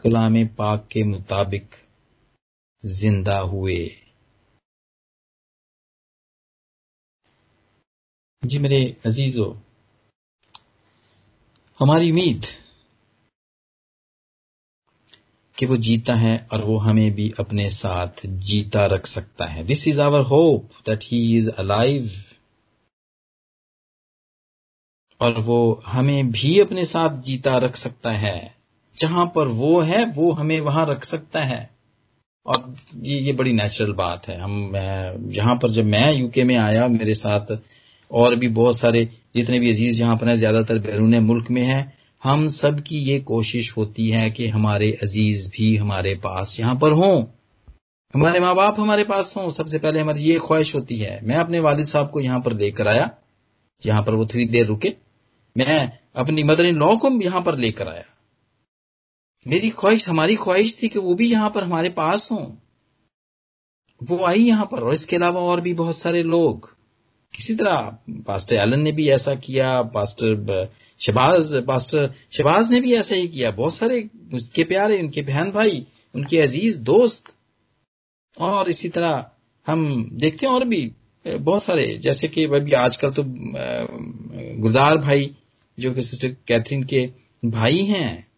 कलाम 0.03 0.35
पाक 0.47 0.87
के 0.91 1.03
मुताबिक 1.03 1.75
ज़िंदा 2.83 3.37
हुए। 3.39 3.79
जी 8.43 8.59
मेरे 8.59 8.79
अजीजों, 9.05 9.53
हमारी 11.79 12.09
उम्मीद 12.11 12.45
कि 15.57 15.65
वो 15.65 15.75
जीता 15.77 16.15
है 16.15 16.35
और 16.53 16.61
वो 16.61 16.77
हमें 16.77 17.11
भी 17.11 17.29
अपने 17.39 17.69
साथ 17.69 18.25
जीता 18.25 18.85
रख 18.85 19.05
सकता 19.05 19.45
है। 19.45 19.63
This 19.63 19.87
is 19.87 20.01
our 20.01 20.21
hope 20.21 20.69
that 20.85 21.03
he 21.03 21.19
is 21.37 21.49
alive 21.49 22.09
और 25.21 25.39
वो 25.39 25.59
हमें 25.85 26.31
भी 26.31 26.59
अपने 26.59 26.85
साथ 26.85 27.21
जीता 27.21 27.57
रख 27.57 27.75
सकता 27.75 28.11
है। 28.11 28.60
जहाँ 29.01 29.25
पर 29.35 29.47
वो 29.47 29.79
है, 29.81 30.05
वो 30.05 30.31
हमें 30.31 30.59
वहाँ 30.61 30.85
रख 30.85 31.03
सकता 31.03 31.41
है। 31.41 31.69
और 32.45 32.75
ये 32.99 33.19
ये 33.19 33.33
बड़ी 33.33 33.53
नेचुरल 33.53 33.93
बात 33.93 34.27
है। 34.27 34.37
हम 34.39 34.71
यहाँ 35.31 35.55
पर 35.55 35.69
जब 35.69 35.85
मैं 35.85 36.13
यूके 36.13 36.43
में 36.43 36.55
आया, 36.55 36.87
मेरे 36.87 37.13
साथ 37.13 37.57
और 38.11 38.35
भी 38.35 38.47
बहुत 38.47 38.77
सारे, 38.77 39.07
जितने 39.35 39.59
भी 39.59 39.69
अज़ीज़ 39.69 39.99
यहाँ 40.01 40.15
पर 40.17 40.27
हैं, 40.27 40.35
ज़्यादातर 40.35 40.79
बैरून 40.79 41.19
मुल्क 41.19 41.49
में 41.51 41.61
है, 41.61 41.93
हम 42.23 42.47
सब 42.47 42.79
की 42.79 42.97
ये 42.97 43.19
कोशिश 43.19 43.77
होती 43.77 44.07
है 44.07 44.29
कि 44.31 44.47
हमारे 44.47 44.91
अज़ीज़ 45.03 45.49
भी 45.49 45.75
हमारे 45.75 46.15
पास 46.15 46.59
यहाँ 46.59 46.75
पर 46.75 46.91
हों। 46.91 47.23
हमारे 48.13 48.39
माँ 48.39 48.55
बाप 48.55 48.79
हमारे 48.79 49.03
पास 49.03 49.33
हों। 49.37 49.49
सबसे 49.51 49.79
पहले 49.79 49.99
हमारी 49.99 50.21
ये 50.21 50.39
ख्वाहिश 50.39 50.75
होती 50.75 50.97
है। 50.97 51.19
मैं 51.23 51.35
अपने 51.35 51.59
वालिद 51.59 51.85
साहब 51.85 52.09
को 52.09 52.19
यहाँ 52.19 52.39
पर 52.39 52.53
लेकर 52.53 52.87
आया। 52.87 53.09
यहाँ 53.85 54.01
पर 54.03 54.15
वो 54.15 54.25
थोड़ी 54.25 54.45
देर 54.45 54.65
रुके। 54.65 54.93
मैं 55.57 55.91
अपनी 56.15 56.43
मदर 56.43 56.65
इन 56.65 56.75
लॉ 56.75 56.95
को 56.95 57.09
यहाँ 57.21 57.41
पर 57.41 57.57
लेकर 57.57 57.87
आया। 57.87 58.03
मेरी 59.47 59.69
ख्वाहिश, 59.69 60.09
हमारी 60.09 60.35
ख्वाहिश 60.35 60.77
थी 60.81 60.87
कि 60.87 60.99
वो 60.99 61.13
भी 61.15 61.31
यहाँ 61.31 61.49
पर 61.49 61.63
हमारे 61.63 61.89
पास 61.89 62.31
हों। 62.31 62.45
वो 64.01 64.23
आई 64.25 64.39
यहाँ 64.39 64.65
पर, 64.65 64.79
और 64.79 64.93
इसके 64.93 65.15
अलावा 65.15 65.41
और 65.41 65.61
भी 65.61 65.73
बहुत 65.73 65.97
सारे 65.97 66.23
लोग। 66.23 66.75
इसी 67.33 67.55
तरह 67.55 67.97
पास्टर 68.27 68.55
एलन 68.55 68.81
ने 68.81 68.91
भी 68.91 69.09
ऐसा 69.09 69.35
किया, 69.35 69.81
पास्टर 69.81 70.69
शबाज 70.99 71.55
पास्टर 71.67 72.13
शबाज 72.31 72.71
ने 72.71 72.79
भी 72.81 72.93
ऐसा 72.93 73.15
ही 73.15 73.27
किया। 73.27 73.51
बहुत 73.51 73.73
सारे 73.75 73.99
उनके 74.33 74.63
प्यारे, 74.63 74.99
उनके 74.99 75.21
बहन 75.21 75.51
भाई, 75.51 75.85
उनके 76.15 76.39
अज़ीज़ 76.39 76.81
दोस्त। 76.81 77.33
और 78.37 78.69
इसी 78.69 78.89
तरह 78.89 79.25
हम 79.67 80.09
देखते 80.13 80.45
हैं 80.45 80.53
और 80.53 80.65
भी 80.65 80.91
बहुत 81.25 81.63
सारे, 81.63 81.85
जैसे 81.97 82.27
कि 82.27 82.43
अभी 82.45 82.71
आजकल 82.71 83.11
तो 83.11 83.23
गुलजार 83.25 84.97
भाई, 84.97 85.31
जो 85.77 85.93
कि 85.93 86.01
सिस्टर 86.01 86.35
कैथरीन 86.47 86.83
के 86.83 87.09
भाई 87.43 87.83
हैं 87.85 88.30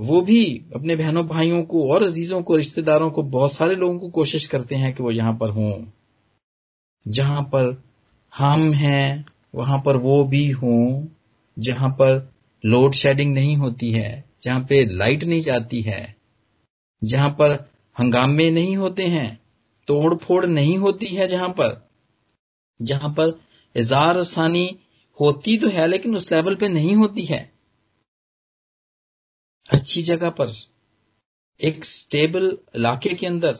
वो 0.00 0.20
भी 0.20 0.64
अपने 0.76 0.96
बहनों 0.96 1.26
भाइयों 1.26 1.62
को 1.62 1.92
और 1.92 2.02
अजीजों 2.02 2.42
को, 2.42 2.56
रिश्तेदारों 2.56 3.10
को, 3.10 3.22
बहुत 3.22 3.52
सारे 3.52 3.74
लोगों 3.74 3.98
को 3.98 4.08
कोशिश 4.08 4.46
करते 4.46 4.74
हैं 4.74 4.94
कि 4.94 5.02
वो 5.02 5.10
यहाँ 5.10 5.34
पर 5.34 5.50
हों। 5.50 5.84
जहाँ 7.08 7.42
पर 7.42 7.82
हम 8.36 8.72
हैं, 8.72 9.26
वहाँ 9.54 9.82
पर 9.86 9.96
वो 9.96 10.24
भी 10.24 10.50
हों। 10.50 11.06
जहाँ 11.58 11.90
पर 11.90 12.32
लोड 12.64 12.92
शेडिंग 12.92 13.34
नहीं 13.34 13.56
होती 13.56 13.90
है, 13.90 14.24
जहाँ 14.42 14.60
पे 14.60 14.86
लाइट 14.86 15.24
नहीं 15.24 15.40
जाती 15.40 15.80
है। 15.80 16.16
जहाँ 17.04 17.30
पर 17.30 17.70
हंगामे 17.98 18.50
नहीं 18.50 18.76
होते 18.76 19.06
हैं 19.06 19.40
तोड़ 19.86 20.14
फोड़ 20.14 20.46
नहीं 20.46 20.78
होती 20.78 21.06
है 21.06 21.28
जहाँ 21.28 21.48
पर। 21.48 21.90
जहाँ 22.82 23.10
पर 23.10 23.40
इजार 23.76 24.18
आसानी 24.18 24.76
होती 25.20 25.58
तो 25.58 25.68
है, 25.68 25.86
लेकिन 25.86 26.16
उस 26.16 26.32
लेवल 26.32 26.54
पे 26.54 26.68
नहीं 26.68 26.96
होती 26.96 27.24
है। 27.24 27.57
अच्छी 29.68 30.02
जगह 30.02 30.30
पर, 30.30 30.52
एक 31.60 31.84
स्टेबल 31.84 32.46
इलाके 32.76 33.14
के 33.14 33.26
अंदर, 33.26 33.58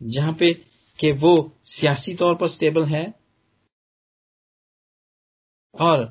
जहाँ 0.00 0.32
पे 0.32 0.52
कि 0.98 1.12
वो 1.12 1.32
सियासी 1.66 2.14
तौर 2.14 2.34
पर 2.34 2.48
स्टेबल 2.48 2.84
है, 2.86 3.04
और 5.74 6.02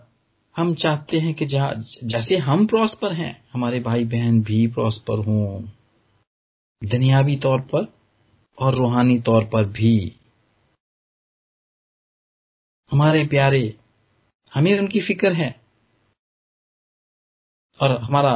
हम 0.55 0.73
चाहते 0.75 1.19
हैं 1.19 1.33
कि 1.33 1.45
जैसे 1.45 2.37
हम 2.37 2.65
प्रॉस्पर 2.67 3.13
हैं, 3.13 3.33
हमारे 3.53 3.79
भाई 3.79 4.05
बहन 4.05 4.41
भी 4.43 4.65
प्रॉस्पर 4.67 5.25
हों, 5.25 5.63
दुनियावी 6.81 7.35
तौर 7.37 7.61
पर 7.61 7.87
और 8.57 8.73
रूहानी 8.73 9.19
तौर 9.19 9.45
पर 9.45 9.65
भी। 9.71 9.95
हमारे 12.91 13.23
प्यारे, 13.25 13.63
हमें 14.53 14.77
उनकी 14.79 15.01
फ़िक्र 15.01 15.31
है, 15.33 15.51
और 17.79 17.97
हमारा 17.97 18.33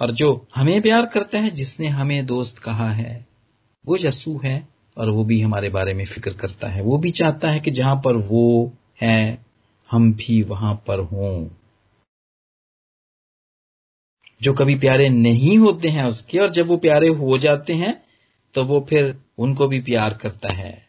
और 0.00 0.10
जो 0.10 0.46
हमें 0.54 0.80
प्यार 0.82 1.06
करता 1.06 1.38
है, 1.38 1.50
जिसने 1.50 1.86
हमें 1.86 2.26
दोस्त 2.26 2.58
कहा 2.58 2.90
है, 2.90 3.26
वो 3.86 3.96
यसू 4.00 4.40
है 4.44 4.68
और 4.96 5.10
वो 5.10 5.24
भी 5.24 5.40
हमारे 5.40 5.68
बारे 5.68 5.94
में 5.94 6.04
फ़िक्र 6.04 6.32
करता 6.32 6.68
है। 6.68 6.82
वो 6.82 6.98
भी 6.98 7.10
चाहता 7.10 7.50
है 7.50 7.60
कि 7.60 7.70
जहाँ 7.70 7.96
पर 8.04 8.16
वो 8.16 8.72
है, 9.02 9.44
हम 9.90 10.12
भी 10.12 10.42
वहाँ 10.42 10.74
पर 10.86 11.00
हों। 11.00 11.48
जो 14.42 14.52
कभी 14.52 14.74
प्यारे 14.74 15.08
नहीं 15.08 15.58
होते 15.58 15.88
हैं 15.88 16.04
उसके, 16.04 16.38
और 16.38 16.50
जब 16.50 16.66
वो 16.66 16.76
प्यारे 16.76 17.08
हो 17.08 17.38
जाते 17.38 17.72
हैं 17.72 18.02
तो 18.54 18.64
वो 18.64 18.86
फिर 18.88 19.16
उनको 19.38 19.66
भी 19.68 19.80
प्यार 19.80 20.14
करता 20.14 20.54
है। 20.54 20.88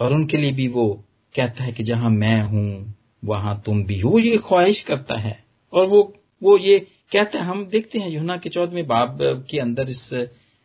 और 0.00 0.14
उनके 0.14 0.36
लिए 0.36 0.52
भी 0.52 0.68
वो 0.68 1.04
कहता 1.34 1.64
है 1.64 1.72
कि 1.72 1.82
जहाँ 1.82 2.10
मैं 2.10 2.42
हूँ, 2.42 2.94
वहाँ 3.24 3.62
तुम 3.66 3.84
भी 3.84 4.00
हो। 4.00 4.18
ये 4.18 4.36
ख्वाहिश 4.38 4.80
करता 4.80 5.16
है। 5.16 5.44
और 5.72 5.86
वो 5.86 6.14
वो 6.42 6.58
ये 6.58 6.86
कहता 7.12 7.38
है 7.38 7.44
हम 7.44 7.64
देखते 7.66 7.98
हैं 7.98 8.08
युना 8.10 8.36
के 8.36 8.48
चौदहवें 8.48 8.86
बाब 8.86 9.18
के 9.50 9.58
अंदर 9.58 9.90
इस 9.90 10.10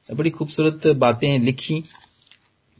बड़ी 0.08 0.30
खूबसूरत 0.30 0.88
बातें 0.98 1.40
लिखी। 1.40 1.84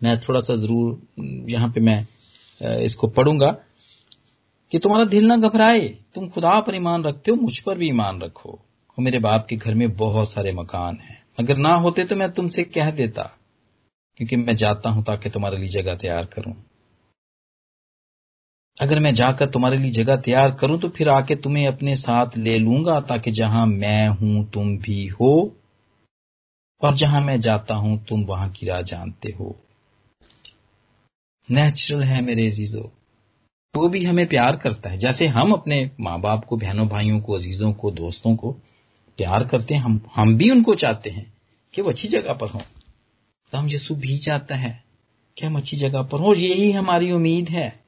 मैं 0.02 0.20
थोड़ा 0.20 0.40
सा 0.40 0.56
ज़रूर 0.56 1.48
यहाँ 1.50 1.70
पे 1.72 1.82
मैं 1.82 2.80
इसको 2.82 3.08
पढ़ूँगा। 3.10 3.56
कि 4.72 4.80
तुम्हारा 4.80 5.06
दिल 5.06 5.26
ना 5.26 5.36
घबराए, 5.38 5.88
तुम 6.16 6.28
खुदा 6.30 6.60
पर 6.60 6.76
ईमान 6.76 7.04
रखते 7.04 7.32
हो, 7.32 7.38
मुझ 7.38 7.60
पर 7.60 7.78
भी 7.78 7.88
ईमान 7.88 8.22
रखो। 8.22 8.50
और 8.50 9.04
मेरे 9.04 9.20
बाप 9.20 9.46
के 9.48 9.56
घर 9.56 9.76
में 9.76 9.96
बहुत 9.96 10.30
सारे 10.30 10.52
मकान 10.52 11.00
हैं। 11.02 11.22
अगर 11.40 11.58
ना 11.58 11.74
होते 11.76 12.04
तो 12.04 12.16
मैं 12.16 12.32
तुमसे 12.32 12.64
कह 12.64 12.92
देता, 12.92 13.24
क्योंकि 14.18 14.36
मैं 14.36 14.56
जाता 14.56 14.90
हूँ 14.90 15.04
ताकि 15.04 15.30
तुम्हारे 15.30 15.58
लिए 15.58 15.68
जगह 15.70 15.96
तैयार 15.96 16.26
करूँ। 16.26 16.54
अगर 18.82 19.00
मैं 19.00 19.14
जाकर 19.14 19.48
तुम्हारे 19.48 19.78
लिए 19.78 19.92
जगह 19.92 20.16
तैयार 20.16 20.52
करूँ 20.52 20.80
तो 20.80 20.90
फिर 20.90 21.10
आके 21.10 21.36
तुम्हें 21.36 21.68
अपने 21.68 21.96
साथ 21.96 22.38
ले 22.38 22.60
लूँगा, 22.60 23.02
ताकि 23.02 23.32
जहाँ 23.32 23.66
मैं 23.66 24.08
हूँ, 24.08 24.52
तुम 24.52 24.78
भी 24.78 25.08
हो, 25.08 25.56
और 26.82 26.94
जहाँ 26.94 27.22
मैं 27.22 27.40
जाता 27.40 27.76
हूँ, 27.76 28.06
तुम 28.06 28.24
वहाँ 28.24 28.50
की 28.50 28.66
राह 28.66 28.82
जानते 28.82 29.30
हो। 29.32 29.56
नेचुरल 31.52 32.04
है 32.04 32.22
मेरे 32.22 32.48
अजीजों। 32.48 32.90
वो 33.76 33.90
भी 33.90 34.06
हमें 34.06 34.28
प्यार 34.28 34.56
करता 34.56 34.90
है। 34.90 34.98
जैसे 34.98 35.28
हम 35.28 35.52
अपने 35.52 35.92
माँ 36.00 36.22
बाप 36.22 36.46
को, 36.46 36.58
बहनों, 36.58 36.88
भाइयों 36.88 37.20
को, 37.20 37.34
अजीजों 37.34 37.74
को, 37.74 37.92
दोस्तों 37.92 38.36
को 38.36 38.52
प्यार 39.18 39.44
करते 39.44 39.74
हैं, 39.74 39.82
हम 39.82 40.02
हम 40.16 40.36
भी 40.36 40.50
उनको 40.50 40.76
चाहते 40.76 41.10
हैं 41.10 41.34
कि 41.74 41.82
वो 41.82 41.90
अच्छी 41.90 42.08
जगह 42.08 42.34
पर 42.34 42.48
हों। 42.48 42.62
तो 43.52 43.58
हम 43.58 43.68
यीशु 43.68 43.96
भी 43.96 44.18
चाहता 44.18 44.56
है 44.56 44.84
कि 45.38 45.46
हम 45.46 45.56
अच्छी 45.56 45.78
जगह 45.78 46.02
पर 46.02 46.20
हों 46.20 46.36
यही 46.36 46.72
हमारी 46.72 47.12
उम्मीद 47.12 47.50
है। 47.50 47.83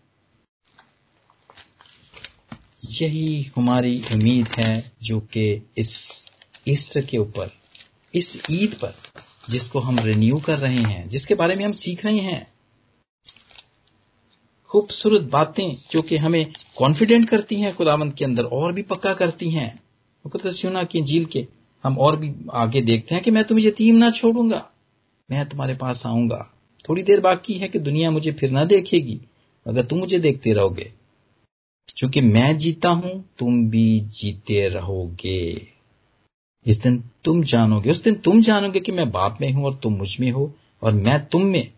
यही 3.02 3.52
हमारी 3.56 4.02
उम्मीद 4.14 4.48
है 4.48 4.92
जो 5.04 5.20
कि 5.20 5.70
इस 5.78 6.26
ईस्टर 6.68 7.06
के 7.06 7.18
ऊपर, 7.18 7.52
इस 8.16 8.42
ईद 8.52 8.74
पर, 8.74 8.96
जिसको 9.50 9.80
हम 9.80 10.00
रिन्यू 10.00 10.40
कर 10.40 10.58
रहे 10.58 10.82
हैं, 10.82 11.10
जिसके 11.10 11.36
बारे 11.36 11.56
में 11.56 11.66
हम 11.66 11.72
सीख 11.72 12.06
रहे 12.06 12.18
हैं। 12.18 12.54
खूबसूरत 14.66 15.22
बातें, 15.22 15.76
जो 15.92 16.02
कि 16.02 16.18
हमें 16.18 16.54
कॉन्फिडेंट 16.78 17.30
करती 17.30 17.56
हैं, 17.56 17.76
खुदावंत 17.76 18.18
के 18.18 18.26
अंदर 18.26 18.44
और 18.44 18.74
भी 18.74 18.82
पक्का 18.82 19.14
करती 19.14 19.50
हैं। 19.50 19.80
सुना 20.48 20.84
की 20.84 21.02
झील 21.02 21.26
के 21.26 21.48
हम 21.84 21.98
और 21.98 22.16
भी 22.16 22.34
आगे 22.54 22.82
देखते 22.82 23.16
हैं 23.16 23.24
कि 23.24 23.32
मैं 23.32 23.44
तुम्हें 23.44 23.66
यतीम 23.66 23.96
ना 23.96 24.10
छोड़ूँगा, 24.10 24.70
मैं 25.32 25.50
तुम्हारे 25.50 25.76
पास 25.76 26.06
आऊँगा। 26.06 26.56
थोड़ी 26.90 27.04
देर 27.04 27.20
बाकी 27.20 27.54
है 27.54 27.68
कि 27.68 27.80
दुनिया 27.80 28.12
मुझे 28.12 28.32
फिर 28.32 28.52
ना 28.52 28.64
देखेगी 28.64 29.22
अगर 29.68 29.86
तुम 29.86 30.00
मुझे 30.00 30.20
देखते 30.20 30.54
रहोगे। 30.54 30.94
क्योंकि 31.90 32.22
मैं 32.22 32.58
जीता 32.58 32.90
हूँ, 32.90 33.30
तुम 33.40 33.70
भी 33.70 34.00
जीते 34.00 34.68
रहोगे। 34.68 35.68
इस 36.66 36.82
दिन 36.82 37.04
तुम 37.24 37.44
जानोगे, 37.44 37.92
उस 37.92 38.04
दिन 38.04 38.16
तुम 38.16 38.42
जानोगे 38.42 38.80
कि 38.80 38.92
मैं 38.92 39.12
बाप 39.12 39.38
में 39.42 39.52
हूँ 39.52 39.66
और 39.66 39.76
तुम 39.76 39.94
मुझमें 39.94 40.32
हो, 40.32 40.54
और 40.84 40.94
मैं 40.94 41.26
तुम 41.26 41.42
में। 41.42 41.72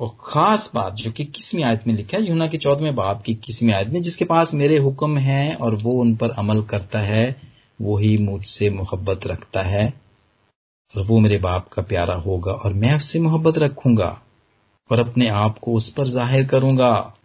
और 0.00 0.16
खास 0.20 0.70
बात 0.74 0.94
जो 0.94 1.10
कि 1.10 1.24
किसवीं 1.24 1.64
आयत 1.64 1.86
में 1.86 1.94
लिखा 1.94 2.18
है 2.18 2.28
यूना 2.28 2.46
के 2.46 2.58
चौदहवें 2.58 2.94
बाप 2.94 3.22
की 3.22 3.34
किसवीं 3.34 3.72
आयत 3.72 3.88
में, 3.88 4.02
जिसके 4.02 4.24
पास 4.24 4.54
मेरे 4.54 4.76
हुक्म 4.76 5.18
हैं 5.18 5.54
और 5.54 5.74
वो 5.74 5.92
उन 5.92 6.16
पर 6.16 6.30
अमल 6.30 6.62
करता 6.62 6.98
है, 6.98 7.36
वो 7.80 7.98
ही 7.98 8.18
मुझसे 8.18 8.70
मोहब्बत 8.70 9.26
रखता 9.26 9.62
है, 9.62 9.94
और 10.96 11.04
वो 11.04 11.18
मेरे 11.18 11.38
बाप 11.38 11.68
का 11.68 11.82
प्यारा 11.82 12.14
होगा, 12.14 12.52
और 12.52 12.72
मैं 12.72 12.96
उससे 12.96 13.18
मोहब्बत 13.18 13.58
रखूँगा, 13.58 14.22
और 14.90 14.98
अपने 14.98 15.28
आप 15.28 15.58
को 15.58 15.72
उस 15.72 15.90
पर 15.90 16.04
ज़ाहिर 16.04 16.46
करूँगा। 16.46 17.16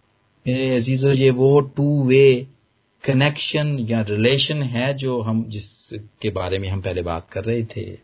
मेरे 0.47 0.75
अजीजों, 0.75 1.13
ये 1.13 1.29
वो 1.29 1.59
टू 1.61 2.07
वे 2.07 2.47
कनेक्शन 3.03 3.79
या 3.79 4.01
रिलेशन 4.01 4.63
है 4.63 4.93
जो 4.93 5.21
हम, 5.21 5.43
जिसके 5.43 6.29
बारे 6.29 6.59
में 6.59 6.69
हम 6.69 6.81
पहले 6.81 7.01
बात 7.01 7.29
कर 7.29 7.45
रहे 7.45 7.63
थे। 7.63 7.99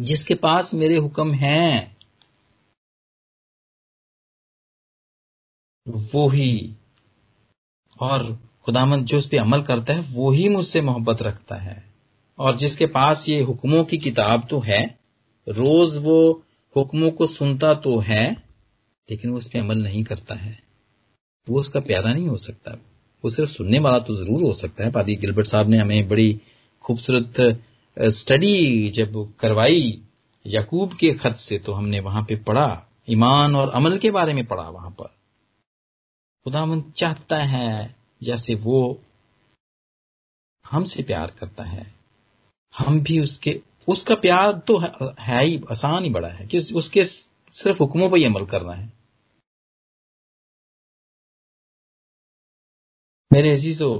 जिसके 0.00 0.34
पास 0.34 0.74
मेरे 0.74 0.96
हुक्म 0.96 1.32
हैं, 1.32 1.96
वो 5.88 6.28
ही। 6.28 6.74
और 8.00 8.38
खुदामंद 8.64 9.06
जो 9.06 9.18
उस 9.18 9.26
पर 9.26 9.38
अमल 9.38 9.62
करता 9.62 9.92
है, 9.92 10.00
वो 10.00 10.30
ही 10.30 10.48
मुझसे 10.48 10.80
मोहब्बत 10.80 11.22
रखता 11.22 11.56
है। 11.56 11.92
और 12.38 12.56
जिसके 12.56 12.86
पास 12.86 13.28
ये 13.28 13.42
हुक्मों 13.42 13.84
की 13.84 13.98
किताब 13.98 14.46
तो 14.50 14.60
है, 14.60 14.98
रोज 15.48 15.96
वो 15.96 16.44
हुक्मों 16.76 17.10
को 17.10 17.26
सुनता 17.26 17.74
तो 17.74 17.98
है, 17.98 18.42
लेकिन 19.10 19.30
वो 19.30 19.36
उस 19.36 19.48
पर 19.48 19.58
अमल 19.58 19.78
नहीं 19.78 20.04
करता 20.04 20.34
है। 20.34 20.71
वो 21.46 21.60
उसका 21.60 21.80
प्यारा 21.80 22.12
नहीं 22.12 22.28
हो 22.28 22.36
सकता। 22.36 22.72
वो 23.24 23.30
सिर्फ़ 23.30 23.50
सुनने 23.50 23.78
वाला 23.78 23.98
तो 23.98 24.14
ज़रूर 24.14 24.42
हो 24.44 24.52
सकता 24.52 24.84
है। 24.84 24.90
पादी 24.92 25.14
गिलबर्ट 25.16 25.46
साहब 25.46 25.68
ने 25.68 25.78
हमें 25.78 26.08
बड़ी 26.08 26.40
खूबसूरत 26.84 27.40
स्टडी 27.96 28.88
जब 28.90 29.12
करवाई 29.40 30.00
यकूब 30.44 30.92
के 30.92 31.12
खत 31.14 31.36
से 31.36 31.58
तो 31.58 31.72
हमने 31.72 32.00
वहाँ 32.00 32.22
पे 32.22 32.36
पढ़ा। 32.42 32.86
ईमान 33.10 33.56
और 33.56 33.70
अमल 33.70 33.96
के 33.98 34.10
बारे 34.10 34.34
में 34.34 34.44
पढ़ा 34.46 34.68
वहाँ 34.68 34.90
पर। 34.90 35.14
खुदावन 36.46 36.82
चाहता 36.96 37.36
है 37.36 37.94
जैसे 38.22 38.54
वो 38.54 38.78
हमसे 40.64 41.02
प्यार 41.02 41.32
करता 41.38 41.64
है। 41.64 41.86
हम 42.74 43.00
भी 43.00 43.18
उसके, 43.20 43.60
उसका 43.88 44.14
प्यार 44.14 44.52
तो 44.66 44.78
है, 44.78 45.44
ही 45.44 45.60
आसान 45.70 46.04
ही 46.04 46.10
बड़ा 46.10 46.28
है 46.28 46.46
कि 46.46 46.58
उसके 46.74 47.04
सिर्फ़ 47.04 47.78
हुक्मों 47.78 48.08
पर 48.10 48.16
ही 48.16 48.24
अमल 48.24 48.44
करना 48.46 48.74
है। 48.74 48.92
मेरे 53.32 53.50
अजीजो, 53.50 53.90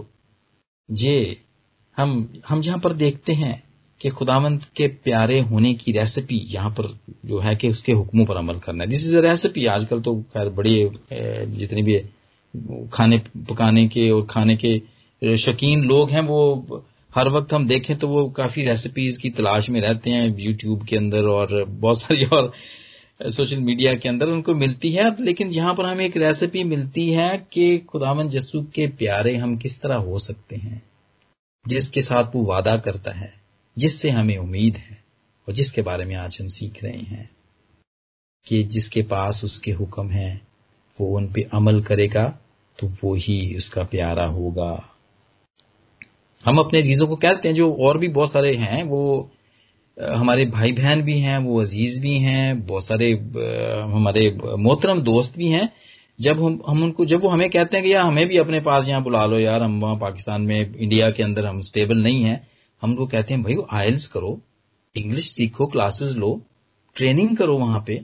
ये 0.88 1.36
हम 1.96 2.10
हम 2.48 2.60
जहाँ 2.62 2.78
पर 2.78 2.92
देखते 2.92 3.32
हैं 3.32 3.62
कि 4.00 4.08
खुदावंत 4.10 4.64
के 4.76 4.86
प्यारे 5.04 5.38
होने 5.40 5.72
की 5.74 5.92
रेसिपी 5.92 6.40
यहाँ 6.50 6.70
पर 6.70 6.88
जो 7.26 7.38
है 7.40 7.54
कि 7.56 7.68
उसके 7.68 7.92
हुक्मों 7.92 8.24
पर 8.26 8.36
अमल 8.36 8.58
करना 8.58 8.84
है। 8.84 8.90
दिस 8.90 9.06
इज़ 9.06 9.16
अ 9.16 9.20
रेसिपी 9.20 9.64
आजकल 9.66 10.00
तो 10.00 10.14
खैर 10.34 10.48
बड़ी 10.50 10.74
जितनी 11.56 11.82
भी 11.82 11.98
खाने, 12.92 13.18
पकाने 13.50 13.86
के 13.88 14.10
और 14.10 14.26
खाने 14.30 14.56
के 14.56 15.36
शौकीन 15.36 15.84
लोग 15.84 16.10
हैं, 16.10 16.20
वो 16.20 16.84
हर 17.14 17.28
वक्त 17.28 17.52
हम 17.54 17.66
देखें 17.68 17.96
तो 17.98 18.08
वो 18.08 18.28
काफ़ी 18.36 18.62
रेसिपीज़ 18.62 19.18
की 19.18 19.30
तलाश 19.30 19.70
में 19.70 19.80
रहते 19.80 20.10
हैं 20.10 20.36
यूट्यूब 20.38 20.84
के 20.86 20.96
अंदर 20.96 21.28
और 21.28 21.64
बहुत 21.64 22.00
सारी 22.00 22.24
और 22.26 22.52
सोशल 23.22 23.60
मीडिया 23.60 23.94
के 23.94 24.08
अंदर 24.08 24.26
उनको 24.26 24.54
मिलती 24.54 24.90
है, 24.92 25.10
लेकिन 25.20 25.48
यहाँ 25.48 25.74
पर 25.74 25.86
हमें 25.86 26.04
एक 26.04 26.16
रेसिपी 26.16 26.64
मिलती 26.64 27.08
है 27.10 27.46
कि 27.52 27.78
खुदावन 27.78 28.28
जस्सू 28.28 28.62
के 28.74 28.86
प्यारे 28.88 29.34
हम 29.36 29.56
किस 29.56 29.80
तरह 29.80 29.96
हो 29.96 30.18
सकते 30.18 30.56
हैं, 30.56 30.82
जिसके 31.66 32.02
साथ 32.02 32.34
वो 32.34 32.44
वादा 32.44 32.76
करता 32.76 33.10
है, 33.10 33.32
जिससे 33.76 34.10
हमें 34.10 34.36
उम्मीद 34.38 34.76
है 34.76 35.02
और 35.48 35.54
जिसके 35.54 35.82
बारे 35.82 36.04
में 36.04 36.14
आज 36.14 36.38
हम 36.40 36.48
सीख 36.48 36.82
रहे 36.84 36.98
हैं 36.98 37.30
कि 38.46 38.62
जिसके 38.62 39.02
पास 39.02 39.44
उसके 39.44 39.70
हुक्म 39.70 40.08
है, 40.10 40.40
वो 40.94 41.16
उन 41.16 41.32
पे 41.32 41.48
अमल 41.52 41.82
करेगा 41.82 42.24
तो 42.78 42.86
वो 43.02 43.14
ही 43.14 43.54
उसका 43.56 43.82
प्यारा 43.84 44.24
होगा। 44.26 44.72
हम 46.44 46.58
अपने 46.58 46.82
चीज़ों 46.82 47.06
को 47.06 47.16
कहते 47.16 47.48
हैं, 47.48 47.54
जो 47.54 47.72
और 47.74 47.98
भी 47.98 48.08
बहुत 48.08 48.32
सारे 48.32 48.54
हैं, 48.54 48.82
वो 48.82 49.30
हमारे 49.96 50.44
भाई 50.46 50.72
बहन 50.72 51.02
भी 51.02 51.18
हैं, 51.18 51.38
वो 51.38 51.60
अज़ीज़ 51.60 52.00
भी 52.02 52.16
हैं, 52.16 52.66
बहुत 52.66 52.84
सारे 52.84 53.10
हमारे 53.92 54.38
मोहतरम 54.58 55.00
दोस्त 55.00 55.36
भी 55.38 55.48
हैं। 55.48 55.68
जब 56.20 56.42
हम 56.44 56.60
हम 56.68 56.82
उनको, 56.82 57.04
जब 57.04 57.22
वो 57.22 57.28
हमें 57.28 57.48
कहते 57.50 57.76
हैं 57.76 57.86
कि, 57.86 57.92
यार, 57.92 58.04
हमें 58.04 58.26
भी 58.28 58.36
अपने 58.36 58.60
पास 58.60 58.88
यहाँ 58.88 59.02
बुला 59.02 59.24
लो 59.26 59.38
यार, 59.38 59.62
हम 59.62 59.80
वहाँ 59.80 59.96
पाकिस्तान 59.96 60.42
में, 60.42 60.74
इंडिया 60.76 61.10
के 61.10 61.22
अंदर 61.22 61.46
हम 61.46 61.60
स्टेबल 61.60 61.96
नहीं 61.96 62.22
है। 62.22 62.40
हम 62.82 62.90
उनको 62.90 63.06
कहते 63.06 63.34
हैं, 63.34 63.42
भाई 63.42 63.56
आयल्स 63.72 64.06
करो 64.06 64.40
इंग्लिश 64.96 65.32
सीखो 65.34 65.66
क्लासेस 65.66 66.16
लो 66.16 66.40
ट्रेनिंग 66.96 67.36
करो 67.36 67.56
वहाँ 67.58 67.84
पे। 67.86 67.96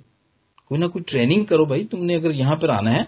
कोई 0.68 0.78
ना 0.78 0.86
कोई 0.86 1.02
ट्रेनिंग 1.02 1.44
करो 1.46 1.66
भाई, 1.66 1.84
तुमने 1.84 2.14
अगर 2.14 2.30
यहाँ 2.30 2.56
पर 2.56 2.70
आना 2.70 2.90
है 2.90 3.06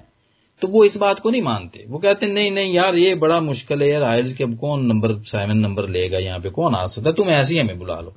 तो 0.63 0.69
वो 0.69 0.85
इस 0.85 0.97
बात 0.97 1.19
को 1.19 1.31
नहीं 1.31 1.43
मानते। 1.43 1.85
वो 1.89 1.99
कहते 1.99 2.27
हैं, 2.27 2.33
नहीं 2.33 2.51
नहीं 2.51 2.73
यार, 2.75 2.97
ये 2.97 3.15
बड़ा 3.15 3.41
मुश्किल 3.41 3.83
है 3.83 3.89
यार 3.89 4.03
आयल्स 4.03 4.35
के 4.35 4.45
अब 4.45 4.57
कौन 4.59 4.85
नंबर 4.87 5.13
सेवन 5.23 5.59
नंबर 5.59 5.89
लेगा 5.89 6.19
यहाँ 6.19 6.39
पे? 6.41 6.51
कौन 6.51 6.75
आ 6.75 6.87
सकता 6.87 7.09
है? 7.11 7.15
तुम 7.17 7.29
ऐसे 7.29 7.55
ही 7.55 7.61
हमें 7.61 7.79
बुला 7.79 8.01
लो। 8.01 8.15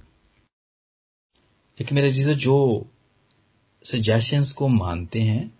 लेकिन 1.79 1.95
मेरे 1.95 2.11
चीज़ें 2.11 2.33
जो 2.33 2.87
सजेशंस 3.83 4.53
को 4.53 4.67
मानते 4.67 5.21
हैं, 5.21 5.59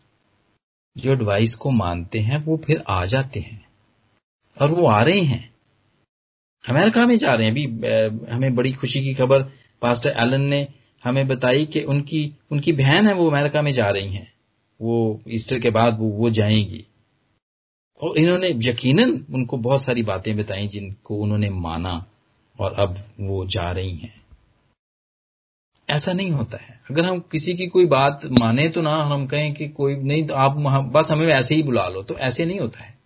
जो 0.98 1.12
एडवाइस 1.12 1.56
को 1.56 1.72
मानते 1.72 2.20
हैं, 2.20 2.46
वो 2.46 2.58
फिर 2.58 2.84
आ 2.88 3.06
जाते 3.06 3.40
हैं। 3.40 3.68
और 4.62 4.72
वो 4.72 4.88
आ 4.88 5.04
रहे 5.04 5.20
हैं। 5.20 5.54
अमेरिका 6.70 7.08
में 7.08 7.18
जा 7.18 7.34
रहे 7.34 7.48
हैं। 7.48 7.52
अभी 7.52 7.64
हमें 8.32 8.56
बड़ी 8.56 8.74
खुशी 8.74 9.04
की 9.04 9.14
खबर 9.14 9.44
पास्टर 9.82 10.10
एलन 10.10 10.42
ने 10.42 10.68
हमें 11.04 11.28
बताई 11.28 11.66
कि 11.66 11.82
उनकी 11.82 12.34
उनकी 12.52 12.72
बहन 12.72 13.08
है 13.08 13.14
वो 13.14 13.30
अमेरिका 13.30 13.62
में 13.62 13.72
जा 13.72 13.90
रही 13.90 14.14
हैं। 14.14 14.34
वो 14.82 15.22
ईस्टर 15.28 15.60
के 15.60 15.70
बाद 15.70 16.00
वो 16.00 16.10
वो 16.10 16.30
जाएँगी। 16.30 16.88
और 18.02 18.18
इन्होंने 18.18 18.50
यकीनन 18.56 19.26
उनको 19.36 19.58
बहुत 19.58 19.84
सारी 19.84 20.04
बातें 20.04 20.38
बताई 20.38 20.68
जिनको 20.68 21.16
उन्होंने 21.16 21.50
माना 21.50 22.06
और 22.60 22.74
अब 22.74 22.96
वो 23.20 23.46
जा 23.46 23.72
रही 23.72 23.98
हैं। 23.98 24.24
ऐसा 25.90 26.14
नहीं 26.14 26.32
होता 26.32 26.58
है। 26.58 26.80
अगर 26.92 27.06
हम 27.06 27.20
किसी 27.32 27.54
की 27.54 27.68
कोई 27.68 27.86
बात 27.88 28.26
माने 28.40 28.68
तो 28.70 28.82
ना 28.82 28.96
हम 29.04 29.26
कहें 29.28 29.54
कि 29.54 29.68
कोई 29.70 29.96
नहीं 29.98 30.26
तो 30.28 30.36
आप 30.36 30.58
बस 30.94 31.12
हमें 31.12 31.28
ऐसे 31.28 31.56
ही 31.56 31.64
बुला 31.64 31.88
लो 31.88 32.04
तो 32.04 32.18
ऐसे 32.20 32.46
नहीं 32.46 32.60
होता 32.60 32.84
है। 32.84 32.98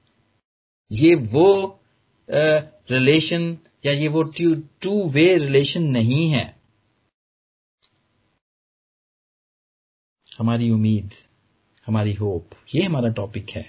ये 0.91 1.15
वो 1.15 1.79
रिलेशन 2.29 3.57
या 3.85 3.91
ये 3.93 4.07
वो 4.07 4.23
टू 4.23 4.53
टू 4.81 5.03
वे 5.09 5.37
रिलेशन 5.37 5.83
नहीं 5.83 6.29
है। 6.29 6.45
हमारी 10.27 10.69
उम्मीद, 10.71 11.13
हमारी 11.87 12.13
होप, 12.13 12.49
ये 12.75 12.81
हमारा 12.83 13.09
टॉपिक 13.11 13.49
है। 13.49 13.65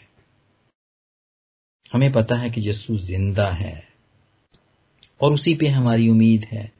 हमें 1.92 2.10
पता 2.12 2.36
है 2.36 2.50
कि 2.50 2.68
यस्सु 2.68 2.96
ज़िंदा 2.98 3.50
है 3.52 3.76
और 5.20 5.32
उसी 5.32 5.54
पे 5.54 5.66
हमारी 5.68 6.08
उम्मीद 6.08 6.44
है। 6.44 6.77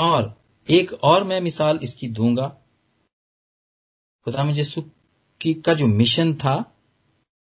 और 0.00 0.34
एक 0.68 0.92
और 1.02 1.24
मैं 1.24 1.40
मिसाल 1.40 1.78
इसकी 1.82 2.08
दूँगा। 2.08 2.46
खुदा 4.26 4.44
में 4.44 4.54
की 5.40 5.54
का 5.54 5.74
जो 5.74 5.86
मिशन 5.86 6.32
था 6.34 6.54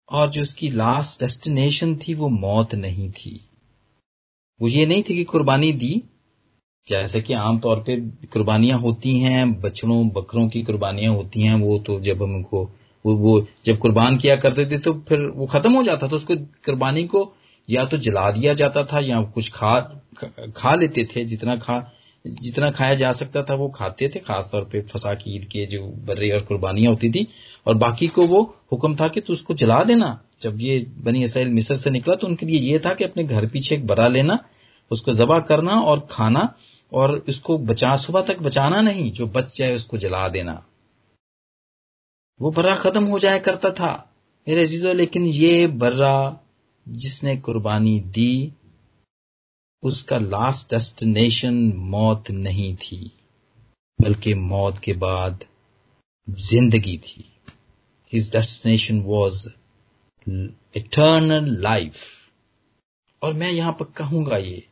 और 0.09 0.29
जो 0.31 0.43
उसकी 0.43 0.71
लास्ट 0.71 1.21
डेस्टिनेशन 1.21 1.95
थी 1.97 2.15
वो 2.15 2.29
मौत 2.29 2.75
नहीं 2.75 3.11
थी। 3.11 3.41
वो 4.61 4.69
ये 4.69 4.87
नहीं 4.87 5.03
थी 5.03 5.15
कि 5.15 5.25
कुर्बानी 5.25 5.73
दी। 5.73 6.03
जैसे 6.87 7.21
कि 7.21 7.33
आमतौर 7.33 7.81
पे 7.81 7.97
कुर्बानियाँ 8.27 8.79
होती 8.79 9.19
हैं 9.19 9.61
बछड़ों 9.61 10.09
बकरों 10.09 10.49
की 10.49 10.63
कुर्बानियाँ 10.63 11.15
होती 11.15 11.43
हैं 11.43 11.55
वो 11.55 11.79
तो 11.79 11.99
जब 12.01 12.23
हम 12.23 12.35
उनको 12.35 12.63
वो, 13.05 13.17
वो 13.17 13.47
जब 13.65 13.79
कुर्बान 13.79 14.17
किया 14.17 14.37
करते 14.37 14.67
थे 14.67 14.79
तो 14.79 14.93
फिर 15.09 15.27
वो 15.27 15.47
खत्म 15.47 15.73
हो 15.73 15.83
जाता 15.83 16.09
था। 16.09 16.17
उसको 16.17 16.37
कुर्बानी 16.65 17.05
को 17.05 17.33
या 17.69 17.85
तो 17.85 17.97
जला 17.97 18.31
दिया 18.31 18.55
जाता 18.55 18.85
था 18.85 19.01
या 19.01 19.23
कुछ 19.25 19.51
खा 19.53 19.79
खा 20.57 20.75
लेते 20.75 21.05
थे 21.05 21.25
जितना 21.25 21.57
खा 21.57 21.79
जितना 22.27 22.71
खाया 22.71 22.95
जा 22.95 23.13
सकता 23.13 23.43
था 23.43 23.55
वो 23.55 23.69
खाते 23.69 24.09
थे, 24.09 24.19
खासतौर 24.19 24.65
पे 24.65 24.81
फसा 24.83 25.15
की 25.15 25.35
ईद 25.37 25.45
के 25.45 25.67
जो 25.67 25.87
बर्रे 25.87 26.31
और 26.31 26.41
कुर्बानियाँ 26.41 26.93
होती 26.93 27.11
थी, 27.11 27.27
और 27.67 27.75
बाकी 27.75 28.09
को 28.09 28.27
वो 28.27 28.57
हुक्म 28.73 28.97
था 28.97 29.09
कि 29.09 29.21
तू 29.21 29.33
उसको 29.33 29.55
जला 29.55 29.85
देना। 29.85 30.21
जब 30.43 30.59
ये 30.61 30.79
बनी 30.99 31.25
इसराइल 31.25 31.49
मिस्र 31.49 31.77
से 31.77 31.91
निकला 31.91 32.15
तो 32.15 32.27
उनके 32.27 32.47
लिए 32.47 32.59
ये 32.59 32.79
था 32.79 32.95
कि 32.95 33.05
अपने 33.05 33.25
घर 33.25 33.47
पीछे 33.47 33.75
एक 33.75 33.87
बरा 33.87 34.09
लेना, 34.09 34.39
उसको 34.91 35.13
जबा 35.13 35.39
करना 35.39 35.81
और 35.81 36.09
खाना, 36.11 36.55
और 36.93 37.25
उसको 37.29 37.59
बचा, 37.59 37.97
सुबह 37.97 38.21
तक 38.21 38.43
बचाना 38.43 38.81
नहीं, 38.81 39.13
जो 39.13 39.27
बच 39.27 39.57
जाए 39.59 39.75
उसको 39.75 39.97
जला 39.97 40.29
देना। 40.29 40.67
वो 42.41 42.51
बर्रा 42.51 42.75
खत्म 42.75 43.05
हो 43.05 43.19
जाया 43.19 43.39
करता 43.39 43.71
था। 43.71 44.13
मेरे 44.49 44.63
अजीजों, 44.63 44.95
लेकिन 44.97 45.25
ये 45.25 45.67
बर्रा 45.67 46.41
जिसने 46.89 47.37
कुर्बानी 47.37 48.01
दी 48.01 48.53
उसका 49.83 50.19
लास्ट 50.19 50.71
डेस्टिनेशन 50.71 51.55
मौत 51.93 52.31
नहीं 52.31 52.75
थी, 52.77 53.11
बल्कि 53.99 54.35
मौत 54.35 54.79
के 54.79 54.93
बाद 54.99 55.45
ज़िंदगी 56.29 56.97
थी। 56.99 57.25
His 58.13 58.31
destination 58.33 59.01
was 59.03 59.47
eternal 60.77 61.57
life 61.63 61.97
और 63.23 63.33
मैं 63.35 63.51
यहाँ 63.51 63.73
पर 63.81 63.93
कहूँगा 63.97 64.37
ये 64.37 64.63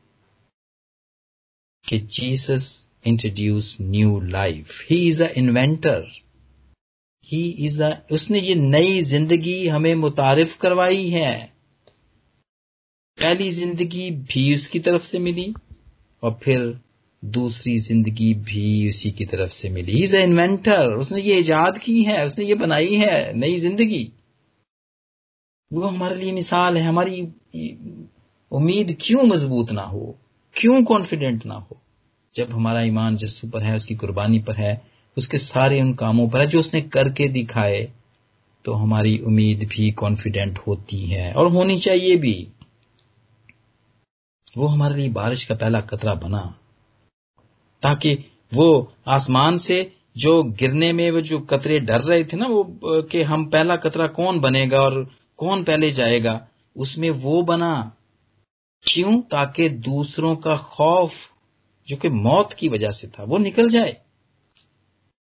कि 1.85 1.99
Jesus 2.17 2.67
introduce 3.07 3.77
new 3.81 4.19
life 4.21 4.81
he 4.91 4.97
is 5.07 5.23
a 5.23 5.29
inventor 5.39 6.07
he 7.29 7.43
is 7.67 7.83
a 7.83 7.91
उसने 8.13 8.41
ये 8.41 8.55
नई 8.55 9.01
ज़िंदगी 9.03 9.67
हमें 9.69 9.95
मुतारिफ 9.95 10.57
करवाई 10.61 11.09
है। 11.11 11.53
पहली 13.21 13.51
ज़िंदगी 13.51 14.11
भी 14.11 14.55
उसकी 14.55 14.79
तरफ़ 14.81 15.03
से 15.03 15.19
मिली 15.19 15.53
और 16.23 16.39
फिर 16.43 16.79
दूसरी 17.23 17.77
ज़िंदगी 17.79 18.33
भी 18.35 18.89
उसी 18.89 19.11
की 19.11 19.25
तरफ़ 19.25 19.51
से 19.53 19.69
मिली। 19.71 20.03
इज़ 20.03 20.17
अ 20.17 20.21
इन्वेंटर 20.21 20.93
उसने 20.95 21.21
ये 21.23 21.39
ईजाद 21.39 21.79
की 21.79 22.03
है, 22.03 22.25
उसने 22.25 22.45
ये 22.45 22.55
बनाई 22.55 22.95
है, 22.95 23.33
नई 23.35 23.57
ज़िंदगी। 23.59 24.11
वो 25.71 25.83
हमारे 25.83 26.17
लिए 26.17 26.33
मिसाल 26.33 26.77
है। 26.77 26.85
हमारी 26.85 27.21
उम्मीद 28.53 28.97
क्यों 29.01 29.23
मज़बूत 29.23 29.71
ना 29.73 29.83
हो? 29.83 30.15
क्यों 30.57 30.83
कॉन्फिडेंट 30.85 31.45
ना 31.47 31.55
हो? 31.55 31.77
जब 32.35 32.53
हमारा 32.53 32.83
ईमान 32.83 33.17
जस्सू 33.17 33.49
पर 33.49 33.63
है, 33.63 33.75
उसकी 33.77 33.95
कुर्बानी 33.95 34.39
पर 34.39 34.55
है, 34.55 34.81
उसके 35.17 35.39
सारे 35.39 35.81
उन 35.81 35.93
कामों 35.95 36.29
पर 36.29 36.41
है 36.41 36.47
जो 36.47 36.59
उसने 36.59 36.81
करके 36.89 37.29
दिखाए 37.29 37.81
तो 38.65 38.73
हमारी 38.75 39.17
उम्मीद 39.19 39.65
भी 39.69 39.91
कॉन्फिडेंट 39.93 40.59
होती 40.59 41.05
है 41.07 41.33
और 41.33 41.51
होनी 41.53 41.77
चाहिए 41.79 42.17
भी। 42.17 42.35
वो 44.59 44.67
हमारे 44.67 44.95
लिए 44.95 45.09
बारिश 45.09 45.45
का 45.45 45.55
पहला 45.55 45.81
कतरा 45.81 46.15
बना, 46.15 46.43
ताकि 47.83 48.15
वो 48.55 48.93
आसमान 49.09 49.57
से 49.59 49.93
जो 50.17 50.43
गिरने 50.43 50.93
में 50.93 51.11
वो 51.11 51.21
जो 51.21 51.39
कतरे 51.41 51.79
डर 51.81 52.01
रहे 52.01 52.25
थे 52.25 52.37
ना, 52.37 52.47
वो 52.47 53.03
कि 53.03 53.23
हम 53.23 53.45
पहला 53.47 53.77
कतरा 53.77 54.07
कौन 54.07 54.41
बनेगा 54.41 54.79
और 54.79 55.05
कौन 55.39 55.63
पहले 55.65 55.91
जाएगा, 55.91 56.47
उसमें 56.77 57.11
वो 57.11 57.43
बना। 57.43 57.97
क्यों? 58.85 59.21
ताकि 59.21 59.69
दूसरों 59.69 60.35
का 60.37 60.57
खौफ 60.57 61.15
जो 61.89 61.97
कि 61.97 62.09
मौत 62.09 62.53
की 62.53 62.69
वजह 62.69 62.91
से 62.91 63.07
था, 63.09 63.25
वो 63.25 63.39
निकल 63.39 63.69
जाए। 63.69 63.97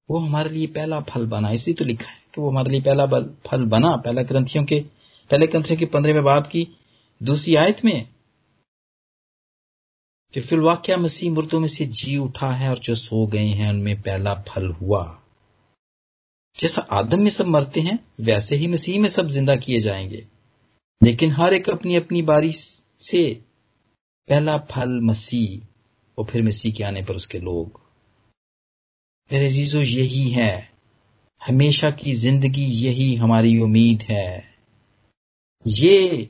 वो 0.09 0.17
हमारे 0.17 0.49
लिए 0.49 0.67
पहला 0.67 0.99
फल 1.01 1.25
बना, 1.25 1.51
इसलिए 1.51 1.75
तो 1.75 1.85
लिखा 1.85 2.09
है 2.09 2.17
कि 2.35 2.41
वो 2.41 2.49
हमारे 2.49 2.71
लिए 2.71 2.81
पहला 2.81 3.05
फल 3.45 3.63
बना। 3.65 3.95
पहला 3.95 4.21
ग्रंथियों 4.21 4.63
के, 4.65 4.79
पहले 5.29 5.47
ग्रंथियों 5.47 5.79
के 5.79 5.85
पंद्रहवें 5.85 6.23
बाब 6.23 6.47
की 6.47 6.67
दूसरी 7.21 7.55
आयत 7.55 7.83
में 7.85 8.07
कि 10.33 10.41
फिर 10.41 10.59
वाक्य 10.59 10.95
मसीह 10.95 11.31
मुर्दों 11.31 11.59
में 11.59 11.67
से 11.67 11.85
जी 11.85 12.17
उठा 12.17 12.51
है 12.51 12.69
और 12.69 12.79
जो 12.79 12.95
सो 12.95 13.27
गए 13.27 13.47
हैं, 13.47 13.69
उनमें 13.69 14.01
पहला 14.01 14.33
फल 14.35 14.67
हुआ। 14.67 15.21
जैसा 16.59 16.81
आदम 16.81 17.21
में 17.21 17.29
सब 17.29 17.45
मरते 17.45 17.81
हैं, 17.81 17.99
वैसे 18.21 18.55
ही 18.55 18.67
मसीह 18.67 18.99
में 19.01 19.09
सब 19.09 19.27
ज़िंदा 19.27 19.55
किए 19.55 19.79
जाएँगे। 19.79 20.27
लेकिन 21.03 21.31
हर 21.31 21.53
एक 21.53 21.69
अपनी 21.69 21.95
अपनी 21.95 22.21
बारी 22.21 22.51
से 22.53 23.41
पहला 24.29 24.57
फल 24.57 24.99
मसीह 25.01 25.67
और 26.17 26.25
फिर 26.25 26.43
मसीह 26.43 26.73
के 26.73 26.83
आने 26.83 27.01
पर 27.01 27.15
उसके 27.15 27.39
लोग। 27.39 27.81
मेरे 29.33 29.49
जीजो 29.49 29.81
यही 29.81 30.29
है। 30.29 30.71
हमेशा 31.45 31.91
की 31.91 32.13
ज़िंदगी 32.13 32.65
यही 32.65 33.15
हमारी 33.15 33.59
उम्मीद 33.59 34.01
है। 34.01 34.55
ये 35.67 36.29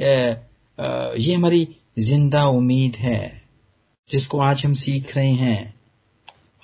ये 0.00 1.34
हमारी 1.34 1.68
ज़िंदा 1.98 2.46
उम्मीद 2.46 2.96
है, 2.96 3.48
जिसको 4.08 4.38
आज 4.40 4.64
हम 4.66 4.74
सीख 4.74 5.16
रहे 5.16 5.32
हैं। 5.32 5.80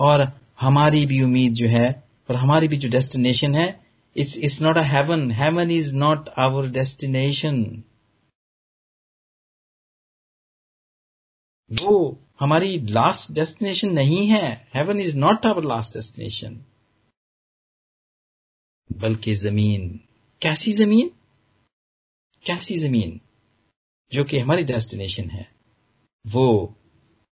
और 0.00 0.40
हमारी 0.60 1.06
भी 1.06 1.22
उम्मीद 1.22 1.54
जो 1.54 1.68
है, 1.68 1.88
और 2.30 2.36
हमारी 2.36 2.68
भी 2.68 2.76
जो 2.76 2.88
डेस्टिनेशन 2.88 3.54
है 3.54 3.86
it's 4.16 4.36
it's 4.38 4.60
not 4.62 4.76
a 4.76 4.82
heaven 4.82 5.30
heaven 5.30 5.70
is 5.70 5.94
not 5.94 6.28
our 6.28 6.68
destination 6.70 7.84
वो 11.70 11.96
हमारी 12.40 12.78
लास्ट 12.80 13.32
डेस्टिनेशन 13.32 13.92
नहीं 13.92 14.26
है। 14.26 14.70
Heaven 14.74 15.00
is 15.00 15.16
not 15.18 15.46
our 15.46 15.64
last 15.64 15.94
destination 15.94 16.64
बल्कि 18.92 19.34
ज़मीन। 19.34 20.00
कैसी 20.42 20.72
ज़मीन? 20.72 21.10
कैसी 22.44 22.78
ज़मीन? 22.78 23.20
जो 24.12 24.24
कि 24.24 24.38
हमारी 24.38 24.64
डेस्टिनेशन 24.64 25.30
है, 25.30 25.46
वो 26.24 26.74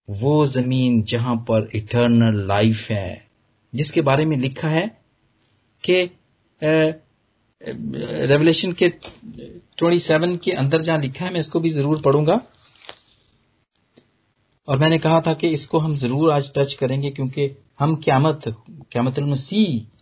वो 0.08 0.46
ज़मीन 0.48 1.02
जहाँ 1.04 1.36
पर 1.50 1.70
इटर्नल 1.76 2.36
लाइफ 2.48 2.90
है, 2.92 3.28
जिसके 3.74 4.02
बारे 4.02 4.26
में 4.26 4.38
लिखा 4.38 4.68
है 4.70 4.86
कि 5.84 6.04
रेवलेशन 8.28 8.72
के 8.74 8.90
27 9.80 10.38
के 10.44 10.52
अंदर 10.54 10.82
जहाँ 10.82 11.00
लिखा 11.02 11.26
है, 11.26 11.32
मैं 11.34 11.40
इसको 11.40 11.60
भी 11.60 11.70
ज़रूर 11.70 12.02
पढ़ूँगा। 12.02 12.42
और 14.68 14.80
मैंने 14.80 14.98
कहा 15.00 15.22
था 15.22 15.34
कि 15.34 15.48
इसको 15.50 15.80
हम 15.80 15.96
ज़रूर 15.96 16.32
आज 16.32 16.52
टच 16.56 16.74
करेंगे, 16.74 17.12
क्योंकि 17.12 17.50
हम 17.80 17.96
क्यामत 17.96 18.42
क्यामत 18.92 19.20
मसीह 19.20 19.99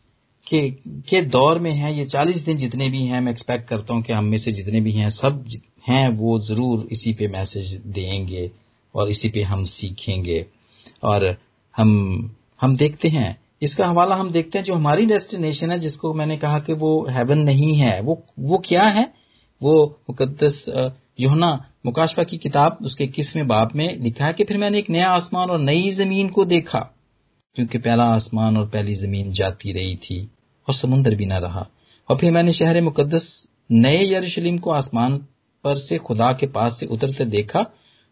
के 0.47 0.69
के 1.09 1.21
दौर 1.21 1.59
में 1.59 1.71
हैं, 1.71 1.91
ये 1.91 2.05
चालीस 2.05 2.41
दिन 2.45 2.57
जितने 2.57 2.89
भी 2.89 3.03
हैं, 3.03 3.21
मैं 3.21 3.31
एक्सपेक्ट 3.31 3.67
करता 3.69 3.93
हूँ 3.93 4.03
कि 4.03 4.13
हम 4.13 4.25
में 4.25 4.37
से 4.37 4.51
जितने 4.51 4.81
भी 4.81 4.91
हैं, 4.91 5.09
सब 5.09 5.43
हैं, 5.87 6.07
वो 6.09 6.39
ज़रूर 6.39 6.87
इसी 6.91 7.13
पे 7.13 7.27
मैसेज 7.27 7.73
देंगे 7.87 8.51
और 8.95 9.09
इसी 9.09 9.29
पे 9.29 9.41
हम 9.43 9.63
सीखेंगे। 9.65 10.45
और 11.03 11.35
हम 11.75 12.35
हम 12.61 12.75
देखते 12.77 13.07
हैं। 13.07 13.37
इसका 13.61 13.87
हवाला 13.87 14.15
हम 14.15 14.29
देखते 14.31 14.57
हैं, 14.57 14.65
जो 14.65 14.73
हमारी 14.73 15.05
डेस्टिनेशन 15.05 15.71
है, 15.71 15.79
जिसको 15.79 16.13
मैंने 16.13 16.37
कहा 16.37 16.59
कि 16.59 16.73
वो 16.73 17.07
हेवन 17.09 17.39
नहीं 17.39 17.73
है, 17.75 17.99
वो 18.01 18.23
वो 18.39 18.57
क्या 18.65 18.83
है? 18.83 19.13
वो 19.61 19.99
मुकदस 20.09 20.65
योहना 21.19 21.49
मुकाशवा 21.85 22.23
की 22.23 22.37
किताब, 22.37 22.77
उसके 22.81 23.03
इक्कीसवें 23.03 23.47
बाप 23.47 23.75
में 23.75 23.99
लिखा 23.99 24.25
है 24.25 24.33
कि 24.33 24.43
फिर 24.43 24.57
मैंने 24.57 24.79
एक 24.79 24.89
नया 24.89 25.09
आसमान 25.09 25.49
और 25.49 25.59
नई 25.59 25.89
ज़मीन 25.91 26.29
को 26.29 26.45
देखा, 26.45 26.79
क्योंकि 27.55 27.77
पहला 27.77 28.03
आसमान 28.05 28.57
और 28.57 28.67
पहली 28.67 28.93
ज़मीन 28.93 29.31
जाती 29.31 29.71
रही 29.71 29.95
थी। 29.95 30.29
और 30.67 30.73
समुन्द्र 30.73 31.15
भी 31.15 31.25
न 31.25 31.33
रहा। 31.33 31.67
और 32.09 32.17
फिर 32.17 32.31
मैंने 32.31 32.53
शहर 32.53 32.81
मुकदस 32.81 33.47
नए 33.71 34.13
यरूशलेम 34.13 34.57
को 34.57 34.71
आसमान 34.71 35.17
पर 35.63 35.75
से 35.75 35.97
खुदा 35.97 36.33
के 36.33 36.47
पास 36.47 36.79
से 36.79 36.85
उतरते 36.85 37.25
देखा 37.25 37.65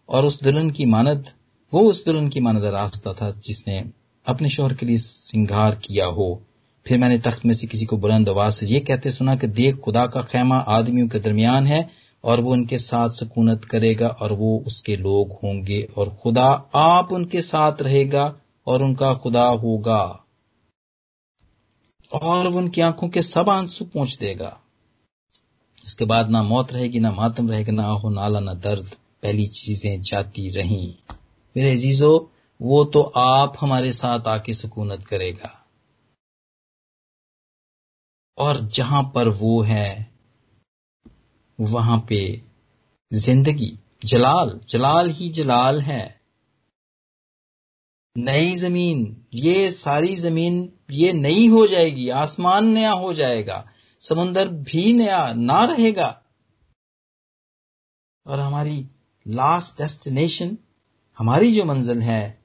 और 0.10 0.26
उस 0.26 0.44
दुल्हन 0.44 0.70
की 0.70 0.86
मानद, 0.86 1.30
वो 1.74 1.82
उस 1.82 2.06
दुल्हन 2.06 2.28
की 2.28 2.40
मानद 2.40 2.64
रास्ता 2.64 3.14
था 3.14 3.30
जिसने 3.32 3.86
अपने 4.26 4.50
शोहर 4.50 4.74
के 4.74 4.86
लिए 4.86 4.98
सिंगार 4.98 5.76
किया 5.76 6.06
हो। 6.06 6.42
फिर 6.88 6.98
मैंने 6.98 7.18
तख्त 7.18 7.46
में 7.46 7.54
से 7.54 7.68
किसी 7.68 7.86
को 7.86 7.98
बुलंद 7.98 8.30
आवाज़ 8.30 8.54
से 8.54 8.66
ये 8.66 8.80
कहते 8.80 9.12
सुना 9.12 9.36
कि 9.36 9.48
देख, 9.48 9.76
खुदा 9.76 10.06
का 10.06 10.22
खेमा 10.22 10.58
आदमियों 10.58 11.08
के 11.08 11.20
दरमियान 11.20 11.68
है 11.68 11.90
और 12.24 12.42
वो 12.42 12.52
उनके 12.52 12.78
साथ 12.78 13.10
सुकूनत 13.10 13.66
करेगा 13.66 14.08
और 14.08 14.34
वो 14.34 14.64
उसके 14.68 14.96
लोग 14.96 15.32
होंगे 15.32 15.88
और 15.98 16.10
खुदा 16.10 16.70
आप 16.76 17.14
उनके 17.14 17.42
साथ 17.42 17.82
रहेगा 17.82 18.36
और 18.68 18.84
उनका 18.84 19.14
खुदा 19.14 19.46
होगा। 19.46 20.25
और 22.14 22.48
वो 22.48 22.58
उनकी 22.58 22.82
आँखों 22.82 23.10
के 23.10 23.22
सब 23.22 23.50
आँसू 23.50 23.86
पहुँच 23.86 24.18
देगा। 24.18 24.62
उसके 25.86 26.06
बाद 26.06 26.30
ना 26.30 26.44
मौत 26.44 26.74
रहेगी, 26.74 27.00
ना 27.00 27.12
मातम 27.12 27.50
रहेगा, 27.50 27.72
ना 27.72 27.88
हो 27.88 28.10
नाला 28.10 28.40
ना 28.40 28.54
दर्द। 28.54 28.96
पहली 29.24 29.46
चीज़ें 29.48 30.02
जाती 30.02 30.50
रही। 30.50 31.00
मेरे 31.58 31.72
अजीजो, 31.72 32.32
वो 32.62 32.86
तो 32.86 33.02
आप 33.02 33.54
हमारे 33.60 33.92
साथ 33.92 34.28
आके 34.28 34.54
सुकूनत 34.54 35.04
करेगा। 35.04 35.66
और 38.38 38.62
जहाँ 38.62 39.12
पर 39.16 39.28
वो 39.28 39.62
है, 39.62 40.12
वहाँ 41.60 42.06
पे 42.10 42.42
ज़िंदगी, 43.14 43.80
जलाल 44.06 44.60
जलाल 44.70 45.10
ही 45.10 45.30
जलाल 45.30 45.82
है। 45.82 46.15
नई 48.16 48.54
ज़मीन, 48.54 49.26
ये 49.34 49.72
सारी 49.72 50.16
ज़मीन, 50.16 50.70
ये 50.92 51.14
नई 51.14 51.48
हो 51.48 51.66
जाएगी, 51.68 52.10
आसमान 52.10 52.68
नया 52.68 52.92
हो 52.92 53.14
जाएगा 53.14 53.66
समुन्दर 54.04 54.48
भी 54.48 54.94
नया 54.94 55.34
ना 55.34 55.64
रहेगा। 55.66 56.08
और 58.26 58.40
हमारी 58.40 58.86
लास्ट 59.26 59.78
डेस्टिनेशन 59.78 60.58
हमारी 61.18 61.52
जो 61.56 61.66
मंजिल 61.66 62.02
है, 62.02 62.40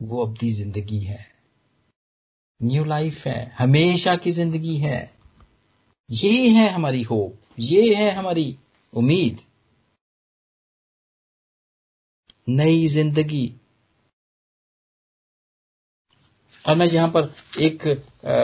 वो 0.00 0.24
अब्दी 0.26 0.50
ज़िंदगी 0.50 1.00
है। 1.00 1.26
न्यू 2.60 2.84
लाइफ 2.84 3.26
है, 3.26 3.54
हमेशा 3.58 4.16
की 4.16 4.30
ज़िंदगी 4.30 4.76
है। 4.76 4.98
ये 6.10 6.48
है 6.48 6.68
हमारी 6.68 7.02
होप 7.02 7.40
ये 7.58 7.94
है 7.94 8.10
हमारी 8.10 8.56
उम्मीद। 8.92 9.40
नई 12.48 12.86
ज़िंदगी 12.86 13.46
और 16.68 16.74
मैं 16.74 16.86
यहाँ 16.86 17.08
पर 17.08 17.28
एक 17.60 17.86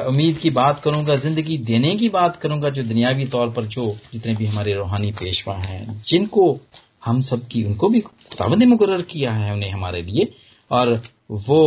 उम्मीद 0.09 0.39
की 0.39 0.51
बात 0.51 0.81
करूँगा 0.81 1.17
ज़िंदगी 1.17 1.59
देने 1.59 1.95
की 1.97 2.09
बात 2.09 2.37
करूँगा 2.37 2.69
जो 2.71 2.83
दुनियावी 2.83 3.27
तौर 3.27 3.51
पर 3.51 3.65
जो 3.65 3.97
जितने 4.13 4.35
भी 4.37 4.47
हमारे 4.47 4.75
रूहानी 4.75 5.11
पेशवा 5.13 5.55
हैं 5.55 6.03
जिनको 6.03 6.59
हम 7.05 7.21
सब 7.21 7.47
की 7.47 7.65
उनको 7.65 7.89
भी 7.89 8.01
खुदावंद 8.01 8.59
ने 8.59 8.67
मुकर 8.67 9.03
किया 9.03 9.33
है 9.33 9.53
उन्हें 9.53 9.71
हमारे 9.71 10.03
लिए 10.03 10.33
और 10.71 11.01
वो 11.31 11.61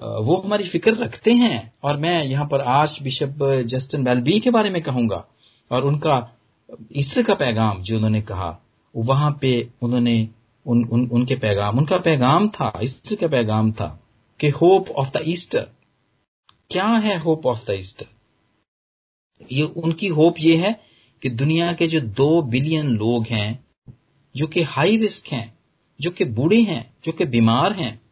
वो 0.00 0.36
हमारी 0.36 0.64
फ़िक्र 0.64 0.92
रखते 0.94 1.32
हैं। 1.32 1.72
और 1.84 1.96
मैं 1.96 2.24
यहाँ 2.24 2.46
पर 2.46 2.60
आर्च 2.60 2.98
बिशप 3.02 3.38
जस्टिन 3.66 4.04
बेलबी 4.04 4.38
के 4.40 4.50
बारे 4.50 4.70
में 4.70 4.82
कहूँगा 4.82 5.24
और 5.70 5.84
उनका 5.84 6.16
ईस्टर 6.96 7.22
का 7.22 7.34
पैगाम 7.34 7.82
जो 7.82 7.96
उन्होंने 7.96 8.20
कहा 8.22 8.58
वहाँ 8.96 9.38
पे 9.40 9.52
उन्होंने 9.82 10.28
उन, 10.66 10.84
उन, 10.84 11.08
उनके 11.12 11.34
पैगाम 11.34 11.78
उनका 11.78 11.98
पैगाम 11.98 12.48
था 12.48 12.72
ईस्टर 12.82 13.16
का 13.16 13.28
पैगाम 13.28 13.72
था 13.72 14.00
कि 14.40 14.48
होप 14.48 14.90
ऑफ़ 14.90 15.10
द 15.18 15.20
ईस्टर 15.26 15.66
क्या 16.70 16.86
है 16.86 17.18
होप 17.18 17.46
ऑफ़ 17.46 17.66
द 17.66 17.70
ईस्टर 17.70 18.06
ये 19.52 19.62
उनकी 19.62 20.06
होप 20.06 20.34
ये 20.38 20.56
है 20.56 20.80
कि 21.22 21.30
दुनिया 21.30 21.72
के 21.72 21.86
जो 21.86 22.00
दो 22.00 22.42
बिलियन 22.42 22.86
लोग 22.86 23.26
हैं, 23.26 23.66
जो 24.36 24.46
कि 24.46 24.62
हाई 24.62 24.96
रिस्क 24.96 25.26
हैं, 25.26 25.58
जो 26.00 26.10
कि 26.10 26.24
बूढ़े 26.24 26.62
हैं, 26.62 26.96
जो 27.04 27.12
कि 27.12 27.24
बीमार 27.24 27.72
हैं, 27.72 28.02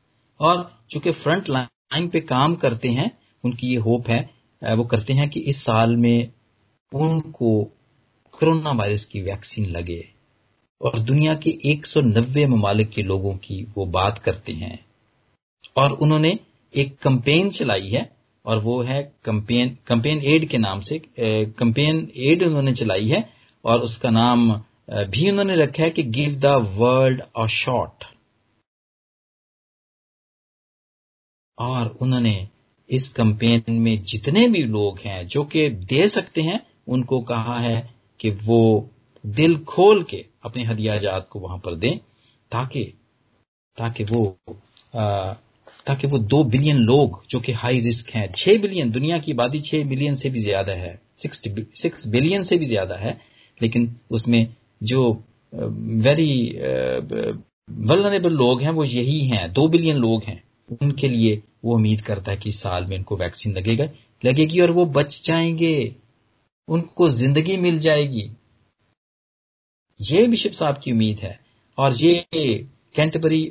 और 0.40 0.82
जो 0.90 1.00
कि 1.00 1.10
फ्रंट 1.10 1.48
लाइन 1.48 2.08
पे 2.08 2.20
काम 2.20 2.54
करते 2.54 2.88
हैं, 2.88 3.18
उनकी 3.44 3.68
ये 3.68 3.76
होप 3.76 4.08
है 4.08 4.30
वो 4.64 4.84
करते 4.84 5.12
हैं 5.12 5.30
कि 5.30 5.40
इस 5.40 5.62
साल 5.62 5.96
में 5.96 6.32
उनको 6.94 7.64
कोरोना 8.32 8.70
वायरस 8.70 9.04
की 9.04 9.22
वैक्सीन 9.22 9.66
लगे। 9.66 10.12
और 10.82 10.98
दुनिया 10.98 11.34
के 11.34 11.58
190 11.64 12.46
ममालिक 12.46 12.90
के 12.90 13.02
लोगों 13.02 13.36
की 13.36 13.62
वो 13.62 13.86
बात 13.86 14.18
करते 14.18 14.52
हैं। 14.52 14.86
और 15.76 15.92
उन्होंने 15.92 16.38
एक 16.76 16.98
कंपेन 16.98 17.50
चलाई 17.50 17.88
है 17.88 18.17
और 18.48 18.58
वो 18.58 18.80
है 18.82 19.02
कंपेन 19.24 19.76
कंपेन 19.86 20.20
एड 20.24 20.48
के 20.48 20.58
नाम 20.58 20.80
से 20.80 21.00
कंपेन 21.58 22.08
एड 22.16 22.42
उन्होंने 22.42 22.72
चलाई 22.72 23.08
है 23.08 23.28
और 23.64 23.80
उसका 23.80 24.10
नाम 24.10 24.50
भी 24.90 25.30
उन्होंने 25.30 25.56
रखा 25.56 25.82
है 25.82 25.90
कि 25.90 26.02
give 26.10 26.36
the 26.36 26.54
world 26.76 27.22
a 27.36 27.46
shot 27.46 28.04
और 31.58 31.96
उन्होंने 32.00 32.36
इस 32.90 33.08
कंपेन 33.08 33.72
में 33.72 34.02
जितने 34.02 34.48
भी 34.48 34.62
लोग 34.62 34.98
हैं 34.98 35.26
जो 35.26 35.44
कि 35.44 35.68
दे 35.70 36.06
सकते 36.08 36.42
हैं 36.42 36.60
उनको 36.88 37.20
कहा 37.20 37.58
है 37.58 37.78
कि 38.20 38.30
वो 38.44 38.60
दिल 39.24 39.58
खोल 39.64 40.02
के 40.02 40.24
अपने 40.44 40.64
हदियाजात 40.64 41.28
को 41.30 41.40
वहाँ 41.40 41.58
पर 41.58 41.74
दें 41.74 41.96
ताकि 42.52 42.84
ताकि 43.78 44.04
वो 44.04 44.24
आ, 44.94 45.34
ताकि 45.86 46.06
वो 46.06 46.18
दो 46.18 46.42
बिलियन 46.46 46.76
लोग, 46.78 47.22
जो 47.30 47.40
कि 47.40 47.52
हाई 47.54 47.80
रिस्क 47.80 48.10
हैं, 48.10 48.30
छह 48.32 48.58
बिलियन, 48.58 48.90
दुनिया 48.90 49.18
की 49.18 49.32
आबादी 49.32 49.58
छह 49.60 49.84
बिलियन 49.84 50.14
से 50.14 50.30
भी 50.30 50.40
ज़्यादा 50.40 50.72
है 50.74 51.00
सिक्स 51.20 52.06
बिलियन 52.08 52.42
से 52.42 52.56
भी 52.58 52.66
ज़्यादा 52.66 52.96
है, 52.96 53.18
लेकिन 53.60 53.94
उसमें 54.10 54.46
जो 54.82 55.10
वेरी 55.52 56.48
वलरेबल 57.82 58.32
लोग 58.34 58.62
हैं, 58.62 58.70
वो 58.70 58.84
यही 58.84 59.20
हैं, 59.20 59.52
दो 59.52 59.66
बिलियन 59.68 59.96
लोग 59.96 60.24
हैं, 60.24 60.42
उनके 60.82 61.08
लिए 61.08 61.42
वो 61.64 61.74
उम्मीद 61.74 62.00
करता 62.00 62.32
है 62.32 62.36
कि 62.36 62.52
साल 62.52 62.84
में 62.86 62.96
इनको 62.96 63.16
वैक्सीन 63.16 63.54
लगेगा, 63.54 63.88
लगेगी 64.22 64.60
और 64.60 64.70
वो 64.70 64.84
बच 64.88 65.20
जाएँगे, 65.24 65.94
उनको 66.68 67.08
ज़िंदगी 67.10 67.56
मिल 67.56 67.78
जाएगी। 67.78 68.30
ये 70.00 70.26
बिशप 70.28 70.52
साहब 70.52 70.78
की 70.84 70.92
उम्मीद 70.92 71.18
है, 71.18 71.38
और 71.78 71.94
ये 71.94 72.66
कैंटबरी 72.94 73.42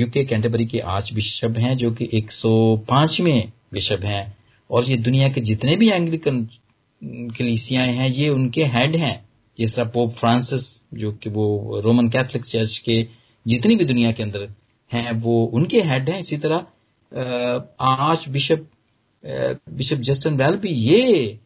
यूके 0.00 0.24
कैंटबरी 0.24 0.66
के 0.66 0.78
आर्च 0.78 1.12
बिशप 1.12 1.54
हैं, 1.58 1.76
जो 1.76 1.90
कि 1.90 2.08
105वें 2.14 3.52
बिशप 3.72 4.04
हैं। 4.04 4.36
और 4.70 4.84
ये 4.84 4.96
दुनिया 4.96 5.28
के 5.28 5.40
जितने 5.40 5.76
भी 5.76 5.90
एंग्लिकन 5.90 6.48
कलीसियाएँ 7.38 7.92
हैं, 7.92 8.08
ये 8.08 8.28
उनके 8.28 8.64
हेड 8.64 8.96
हैं। 8.96 9.28
जिस 9.58 9.74
तरह 9.74 9.84
पोप 9.84 10.12
फ्रांसिस, 10.12 10.82
जो 10.94 11.12
कि 11.12 11.30
वो 11.30 11.80
रोमन 11.84 12.08
कैथोलिक 12.08 12.44
चर्च 12.44 12.78
के 12.78 13.06
जितनी 13.46 13.76
भी 13.76 13.84
दुनिया 13.84 14.12
के 14.12 14.22
अंदर 14.22 14.48
हैं, 14.92 15.12
वो 15.12 15.44
उनके 15.44 15.80
हेड 15.82 16.10
हैं। 16.10 16.18
इसी 16.20 16.36
तरह 16.36 16.66
arch 17.80 18.28
bishop 18.28 18.66
bishop 19.70 19.96
Justin 19.98 20.36
well 20.36 20.56
भी 20.56 20.68
ये 20.68 21.38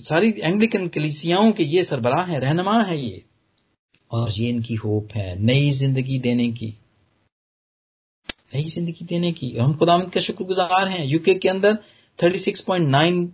सारी 0.00 0.34
एंग्लिकन 0.38 0.88
कलीसियाओं 0.88 1.50
के 1.52 1.64
ये 1.64 1.84
सरबराह 1.84 2.24
है, 2.24 2.38
रहनमा 2.38 2.80
है 2.82 2.98
ये। 2.98 3.22
और 4.14 4.30
ये 4.30 4.48
इनकी 4.48 4.74
होप 4.74 5.12
है, 5.14 5.38
नई 5.42 5.70
ज़िंदगी 5.70 6.18
देने 6.18 6.48
की। 6.52 6.66
नई 8.54 8.64
ज़िंदगी 8.64 9.04
देने 9.04 9.32
की। 9.32 9.50
हम 9.50 9.76
खुदामद 9.76 10.10
का 10.10 10.20
शुक्रगुजार 10.20 10.88
हैं। 10.88 11.04
यूके 11.04 11.34
के 11.34 11.48
अंदर 11.48 11.78
36.9 12.18 13.28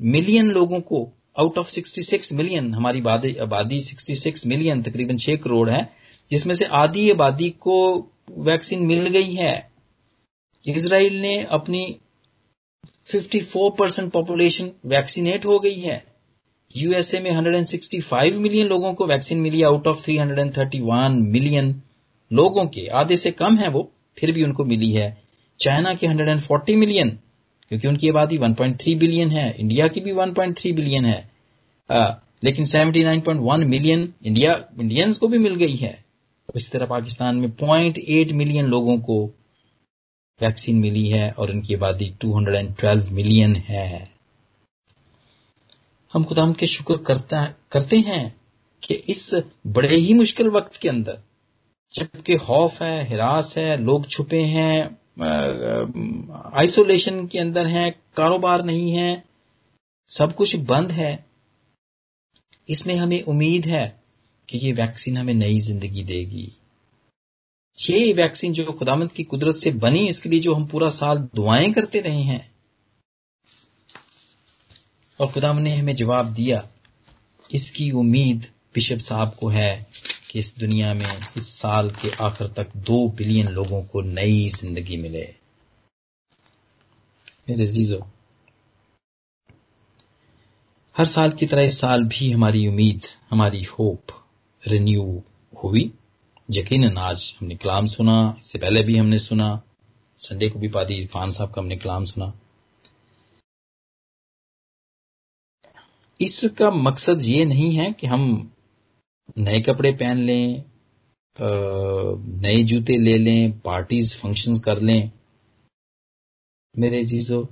मिलियन 0.00 0.50
लोगों 0.50 0.80
को 0.80 1.08
आउट 1.38 1.58
ऑफ़ 1.58 1.70
66 1.70 2.32
मिलियन 2.32 2.74
हमारी 2.74 3.00
आबादी 3.38 3.80
66 3.80 4.46
मिलियन 4.46 4.82
तकरीबन 4.82 5.16
6 5.16 5.36
करोड़ 5.36 5.68
है, 5.70 5.92
जिसमें 6.30 6.54
से 6.54 6.64
आधी 6.64 7.10
आबादी 7.10 7.50
को 7.50 7.76
वैक्सीन 8.40 8.86
मिल 8.86 9.08
गई 9.08 9.32
है। 9.34 9.70
इसराइल 10.64 11.20
ने 11.20 11.36
अपनी 11.52 11.84
54 13.06 13.70
परसेंट 13.70 14.12
पॉपुलेशन 14.12 14.70
वैक्सीनेट 14.86 15.46
हो 15.46 15.58
गई 15.58 15.78
है। 15.80 16.13
यूएसए 16.76 17.20
में 17.20 17.30
165 17.30 18.38
मिलियन 18.38 18.66
लोगों 18.66 18.94
को 18.94 19.06
वैक्सीन 19.06 19.38
मिली 19.38 19.62
आउट 19.62 19.86
ऑफ़ 19.86 20.04
331 20.04 21.10
मिलियन 21.10 21.82
लोगों 22.32 22.66
के। 22.66 22.86
आधे 22.86 23.16
से 23.16 23.30
कम 23.30 23.56
है 23.56 23.68
वो 23.68 23.92
फिर 24.18 24.32
भी 24.32 24.44
उनको 24.44 24.64
मिली 24.64 24.92
है। 24.92 25.22
चाइना 25.60 25.94
के 25.94 26.06
140 26.06 26.74
मिलियन 26.74 27.18
क्योंकि 27.68 27.88
उनकी 27.88 28.08
आबादी 28.08 28.38
1.3 28.38 28.98
बिलियन 28.98 29.30
है 29.30 29.56
इंडिया 29.58 29.88
की 29.88 30.00
भी 30.00 30.12
1.3 30.12 30.72
बिलियन 30.72 31.04
है। 31.04 31.30
आ, 31.90 32.14
लेकिन 32.44 32.64
79.1 32.64 33.64
मिलियन 33.64 34.14
इंडिया 34.24 34.64
इंडियंस 34.80 35.16
को 35.16 35.28
भी 35.28 35.38
मिल 35.38 35.54
गई 35.54 35.76
है। 35.76 36.04
इस 36.56 36.70
तरह 36.70 36.86
पाकिस्तान 36.86 37.36
में 37.36 37.48
0.8 37.56 38.32
मिलियन 38.32 38.66
लोगों 38.66 38.98
को 38.98 39.34
वैक्सीन 40.42 40.76
मिली 40.76 41.08
है 41.08 41.30
और 41.30 41.50
उनकी 41.50 41.74
आबादी 41.74 42.14
212 42.24 43.12
मिलियन 43.12 43.56
है। 43.56 44.13
हम 46.14 46.24
खुदाम 46.24 46.52
के 46.52 46.66
शुक्र 46.66 46.96
करता, 46.96 47.44
करते 47.72 47.98
हैं 47.98 48.40
कि 48.82 48.94
इस 48.94 49.34
बड़े 49.66 49.96
ही 49.96 50.14
मुश्किल 50.14 50.48
वक्त 50.48 50.76
के 50.76 50.88
अंदर 50.88 51.18
जबकि 51.92 52.36
खौफ 52.36 52.82
है, 52.82 53.08
हिरास 53.08 53.56
है, 53.58 53.76
लोग 53.76 54.06
छुपे 54.06 54.42
हैं 54.42 54.98
आइसोलेशन 56.54 57.26
के 57.26 57.38
अंदर 57.38 57.66
हैं, 57.66 57.94
कारोबार 58.16 58.64
नहीं 58.64 58.92
है, 58.92 59.24
सब 60.10 60.34
कुछ 60.34 60.56
बंद 60.56 60.92
है, 60.92 61.24
इसमें 62.68 62.94
हमें 62.96 63.22
उम्मीद 63.22 63.66
है 63.66 64.00
कि 64.48 64.58
ये 64.58 64.72
वैक्सीन 64.72 65.16
हमें 65.16 65.34
नई 65.34 65.58
ज़िंदगी 65.58 66.02
देगी। 66.04 66.50
ये 67.78 68.12
वैक्सीन 68.12 68.52
जो 68.52 68.72
खुदामंद 68.72 69.12
की 69.12 69.24
कुदरत 69.24 69.56
से 69.56 69.70
बनी, 69.72 70.06
इसके 70.08 70.28
लिए 70.28 70.40
जो 70.40 70.54
हम 70.54 70.66
पूरा 70.66 70.88
साल 70.88 71.28
दुआएँ 71.34 71.72
करते 71.72 72.00
रहे 72.00 72.22
हैं 72.22 72.53
और 75.18 75.30
खुदाम 75.32 75.58
ने 75.58 75.74
हमें 75.76 75.94
जवाब 75.96 76.32
दिया, 76.34 76.66
इसकी 77.50 77.90
उम्मीद 77.92 78.46
बिशप 78.74 78.98
साहब 79.00 79.34
को 79.34 79.48
है 79.48 79.86
कि 80.30 80.38
इस 80.38 80.54
दुनिया 80.58 80.92
में 80.94 81.06
इस 81.36 81.48
साल 81.50 81.90
के 81.92 82.10
आखिर 82.22 82.46
तक 82.56 82.76
दो 82.78 83.08
बिलियन 83.10 83.48
लोगों 83.50 83.82
को 83.84 84.00
नई 84.02 84.46
ज़िंदगी 84.50 84.96
मिले। 84.96 85.24
मेरे 87.48 87.66
जीजो 87.66 88.04
हर 90.96 91.04
साल 91.06 91.30
की 91.30 91.46
तरह 91.46 91.62
इस 91.62 91.78
साल 91.80 92.04
भी 92.04 92.30
हमारी 92.32 92.66
उम्मीद, 92.68 93.02
हमारी 93.30 93.62
होप 93.64 94.12
रिन्यू 94.62 95.22
हुई। 95.52 95.90
यकीन 96.48 96.96
आज 96.98 97.34
हमने 97.40 97.54
कलाम 97.56 97.86
सुना, 97.86 98.36
इससे 98.40 98.58
पहले 98.58 98.82
भी 98.82 98.96
हमने 98.98 99.18
सुना, 99.18 99.60
संडे 100.20 100.48
को 100.48 100.58
भी 100.58 100.68
पादी 100.68 100.94
इरफान 100.94 101.30
साहब 101.30 101.52
का 101.52 101.60
हमने 101.60 101.76
कलाम 101.76 102.04
सुना। 102.04 102.32
इसका 106.20 106.70
मकसद 106.70 107.22
ये 107.22 107.44
नहीं 107.44 107.74
है 107.74 107.92
कि 107.92 108.06
हम 108.06 108.52
नए 109.38 109.60
कपड़े 109.60 109.92
पहन 109.92 110.18
लें 110.18 110.64
नए 112.40 112.62
जूते 112.62 112.96
ले 112.96 113.16
लें 113.18 113.58
पार्टीज़ 113.60 114.16
फ़ंक्शंस 114.16 114.60
कर 114.60 114.80
लें। 114.80 115.10
मेरे 116.78 117.02
जीजो, 117.04 117.48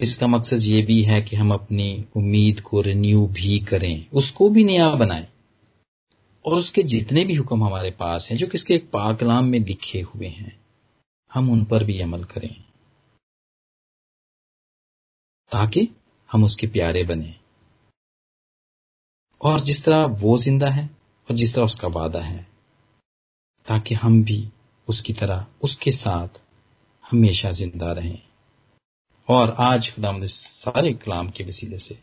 इसका 0.00 0.26
मकसद 0.26 0.58
ये 0.62 0.82
भी 0.82 1.02
है 1.02 1.20
कि 1.22 1.36
हम 1.36 1.52
अपनी 1.54 2.04
उम्मीद 2.16 2.60
को 2.60 2.80
रिन्यू 2.80 3.26
भी 3.26 3.58
करें, 3.58 4.06
उसको 4.12 4.48
भी 4.48 4.64
नया 4.64 4.90
बनाएँ। 4.94 5.26
और 6.44 6.52
उसके 6.52 6.82
जितने 6.82 7.24
भी 7.24 7.34
हुक्म 7.34 7.64
हमारे 7.64 7.90
पास 7.90 8.30
हैं, 8.30 8.38
जो 8.38 8.46
किसके 8.46 8.74
एक 8.74 8.90
पाकलाम 8.90 9.44
में 9.44 9.58
लिखे 9.58 10.00
हुए 10.00 10.26
हैं, 10.26 10.60
हम 11.34 11.50
उन 11.50 11.64
पर 11.64 11.84
भी 11.84 12.00
अमल 12.00 12.24
करें। 12.24 12.54
ताकि 15.52 15.88
हम 16.30 16.44
उसके 16.44 16.66
प्यारे 16.66 17.02
बने। 17.04 17.34
और 19.40 19.60
जिस 19.60 19.84
तरह 19.84 20.04
वो 20.04 20.36
ज़िंदा 20.38 20.68
है 20.68 20.86
और 21.28 21.36
जिस 21.36 21.54
तरह 21.54 21.64
उसका 21.64 21.88
वादा 21.88 22.20
है, 22.20 22.46
ताकि 23.68 23.94
हम 23.94 24.22
भी 24.24 24.48
उसकी 24.88 25.12
तरह, 25.12 25.46
उसके 25.62 25.92
साथ 25.92 26.40
हमेशा 27.04 27.50
ज़िंदा 27.50 27.92
रहें। 27.92 28.22
और 29.28 29.54
आज 29.58 29.90
खुदाम 29.90 30.24
सारे 30.24 30.92
कलाम 30.94 31.30
के 31.30 31.44
वसीले 31.44 31.78
से 31.78 31.98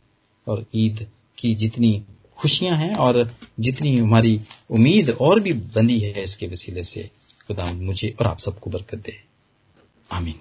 और 0.48 0.66
ईद 0.76 1.08
की 1.38 1.54
जितनी 1.56 2.06
खुशियाँ 2.38 2.78
हैं 2.78 2.96
और 2.96 3.36
जितनी 3.60 3.98
हमारी 3.98 4.40
उम्मीद 4.70 5.10
और 5.22 5.40
भी 5.40 5.54
बंदी 5.54 6.00
है 6.00 6.24
इसके 6.24 6.48
वसीले 6.48 6.84
से, 6.84 7.10
खुदा 7.48 7.72
मुझे 7.74 8.16
और 8.20 8.28
आप 8.28 8.38
सबको 8.38 8.70
बरकत 8.70 8.98
दे। 8.98 9.24
आमीन। 10.12 10.40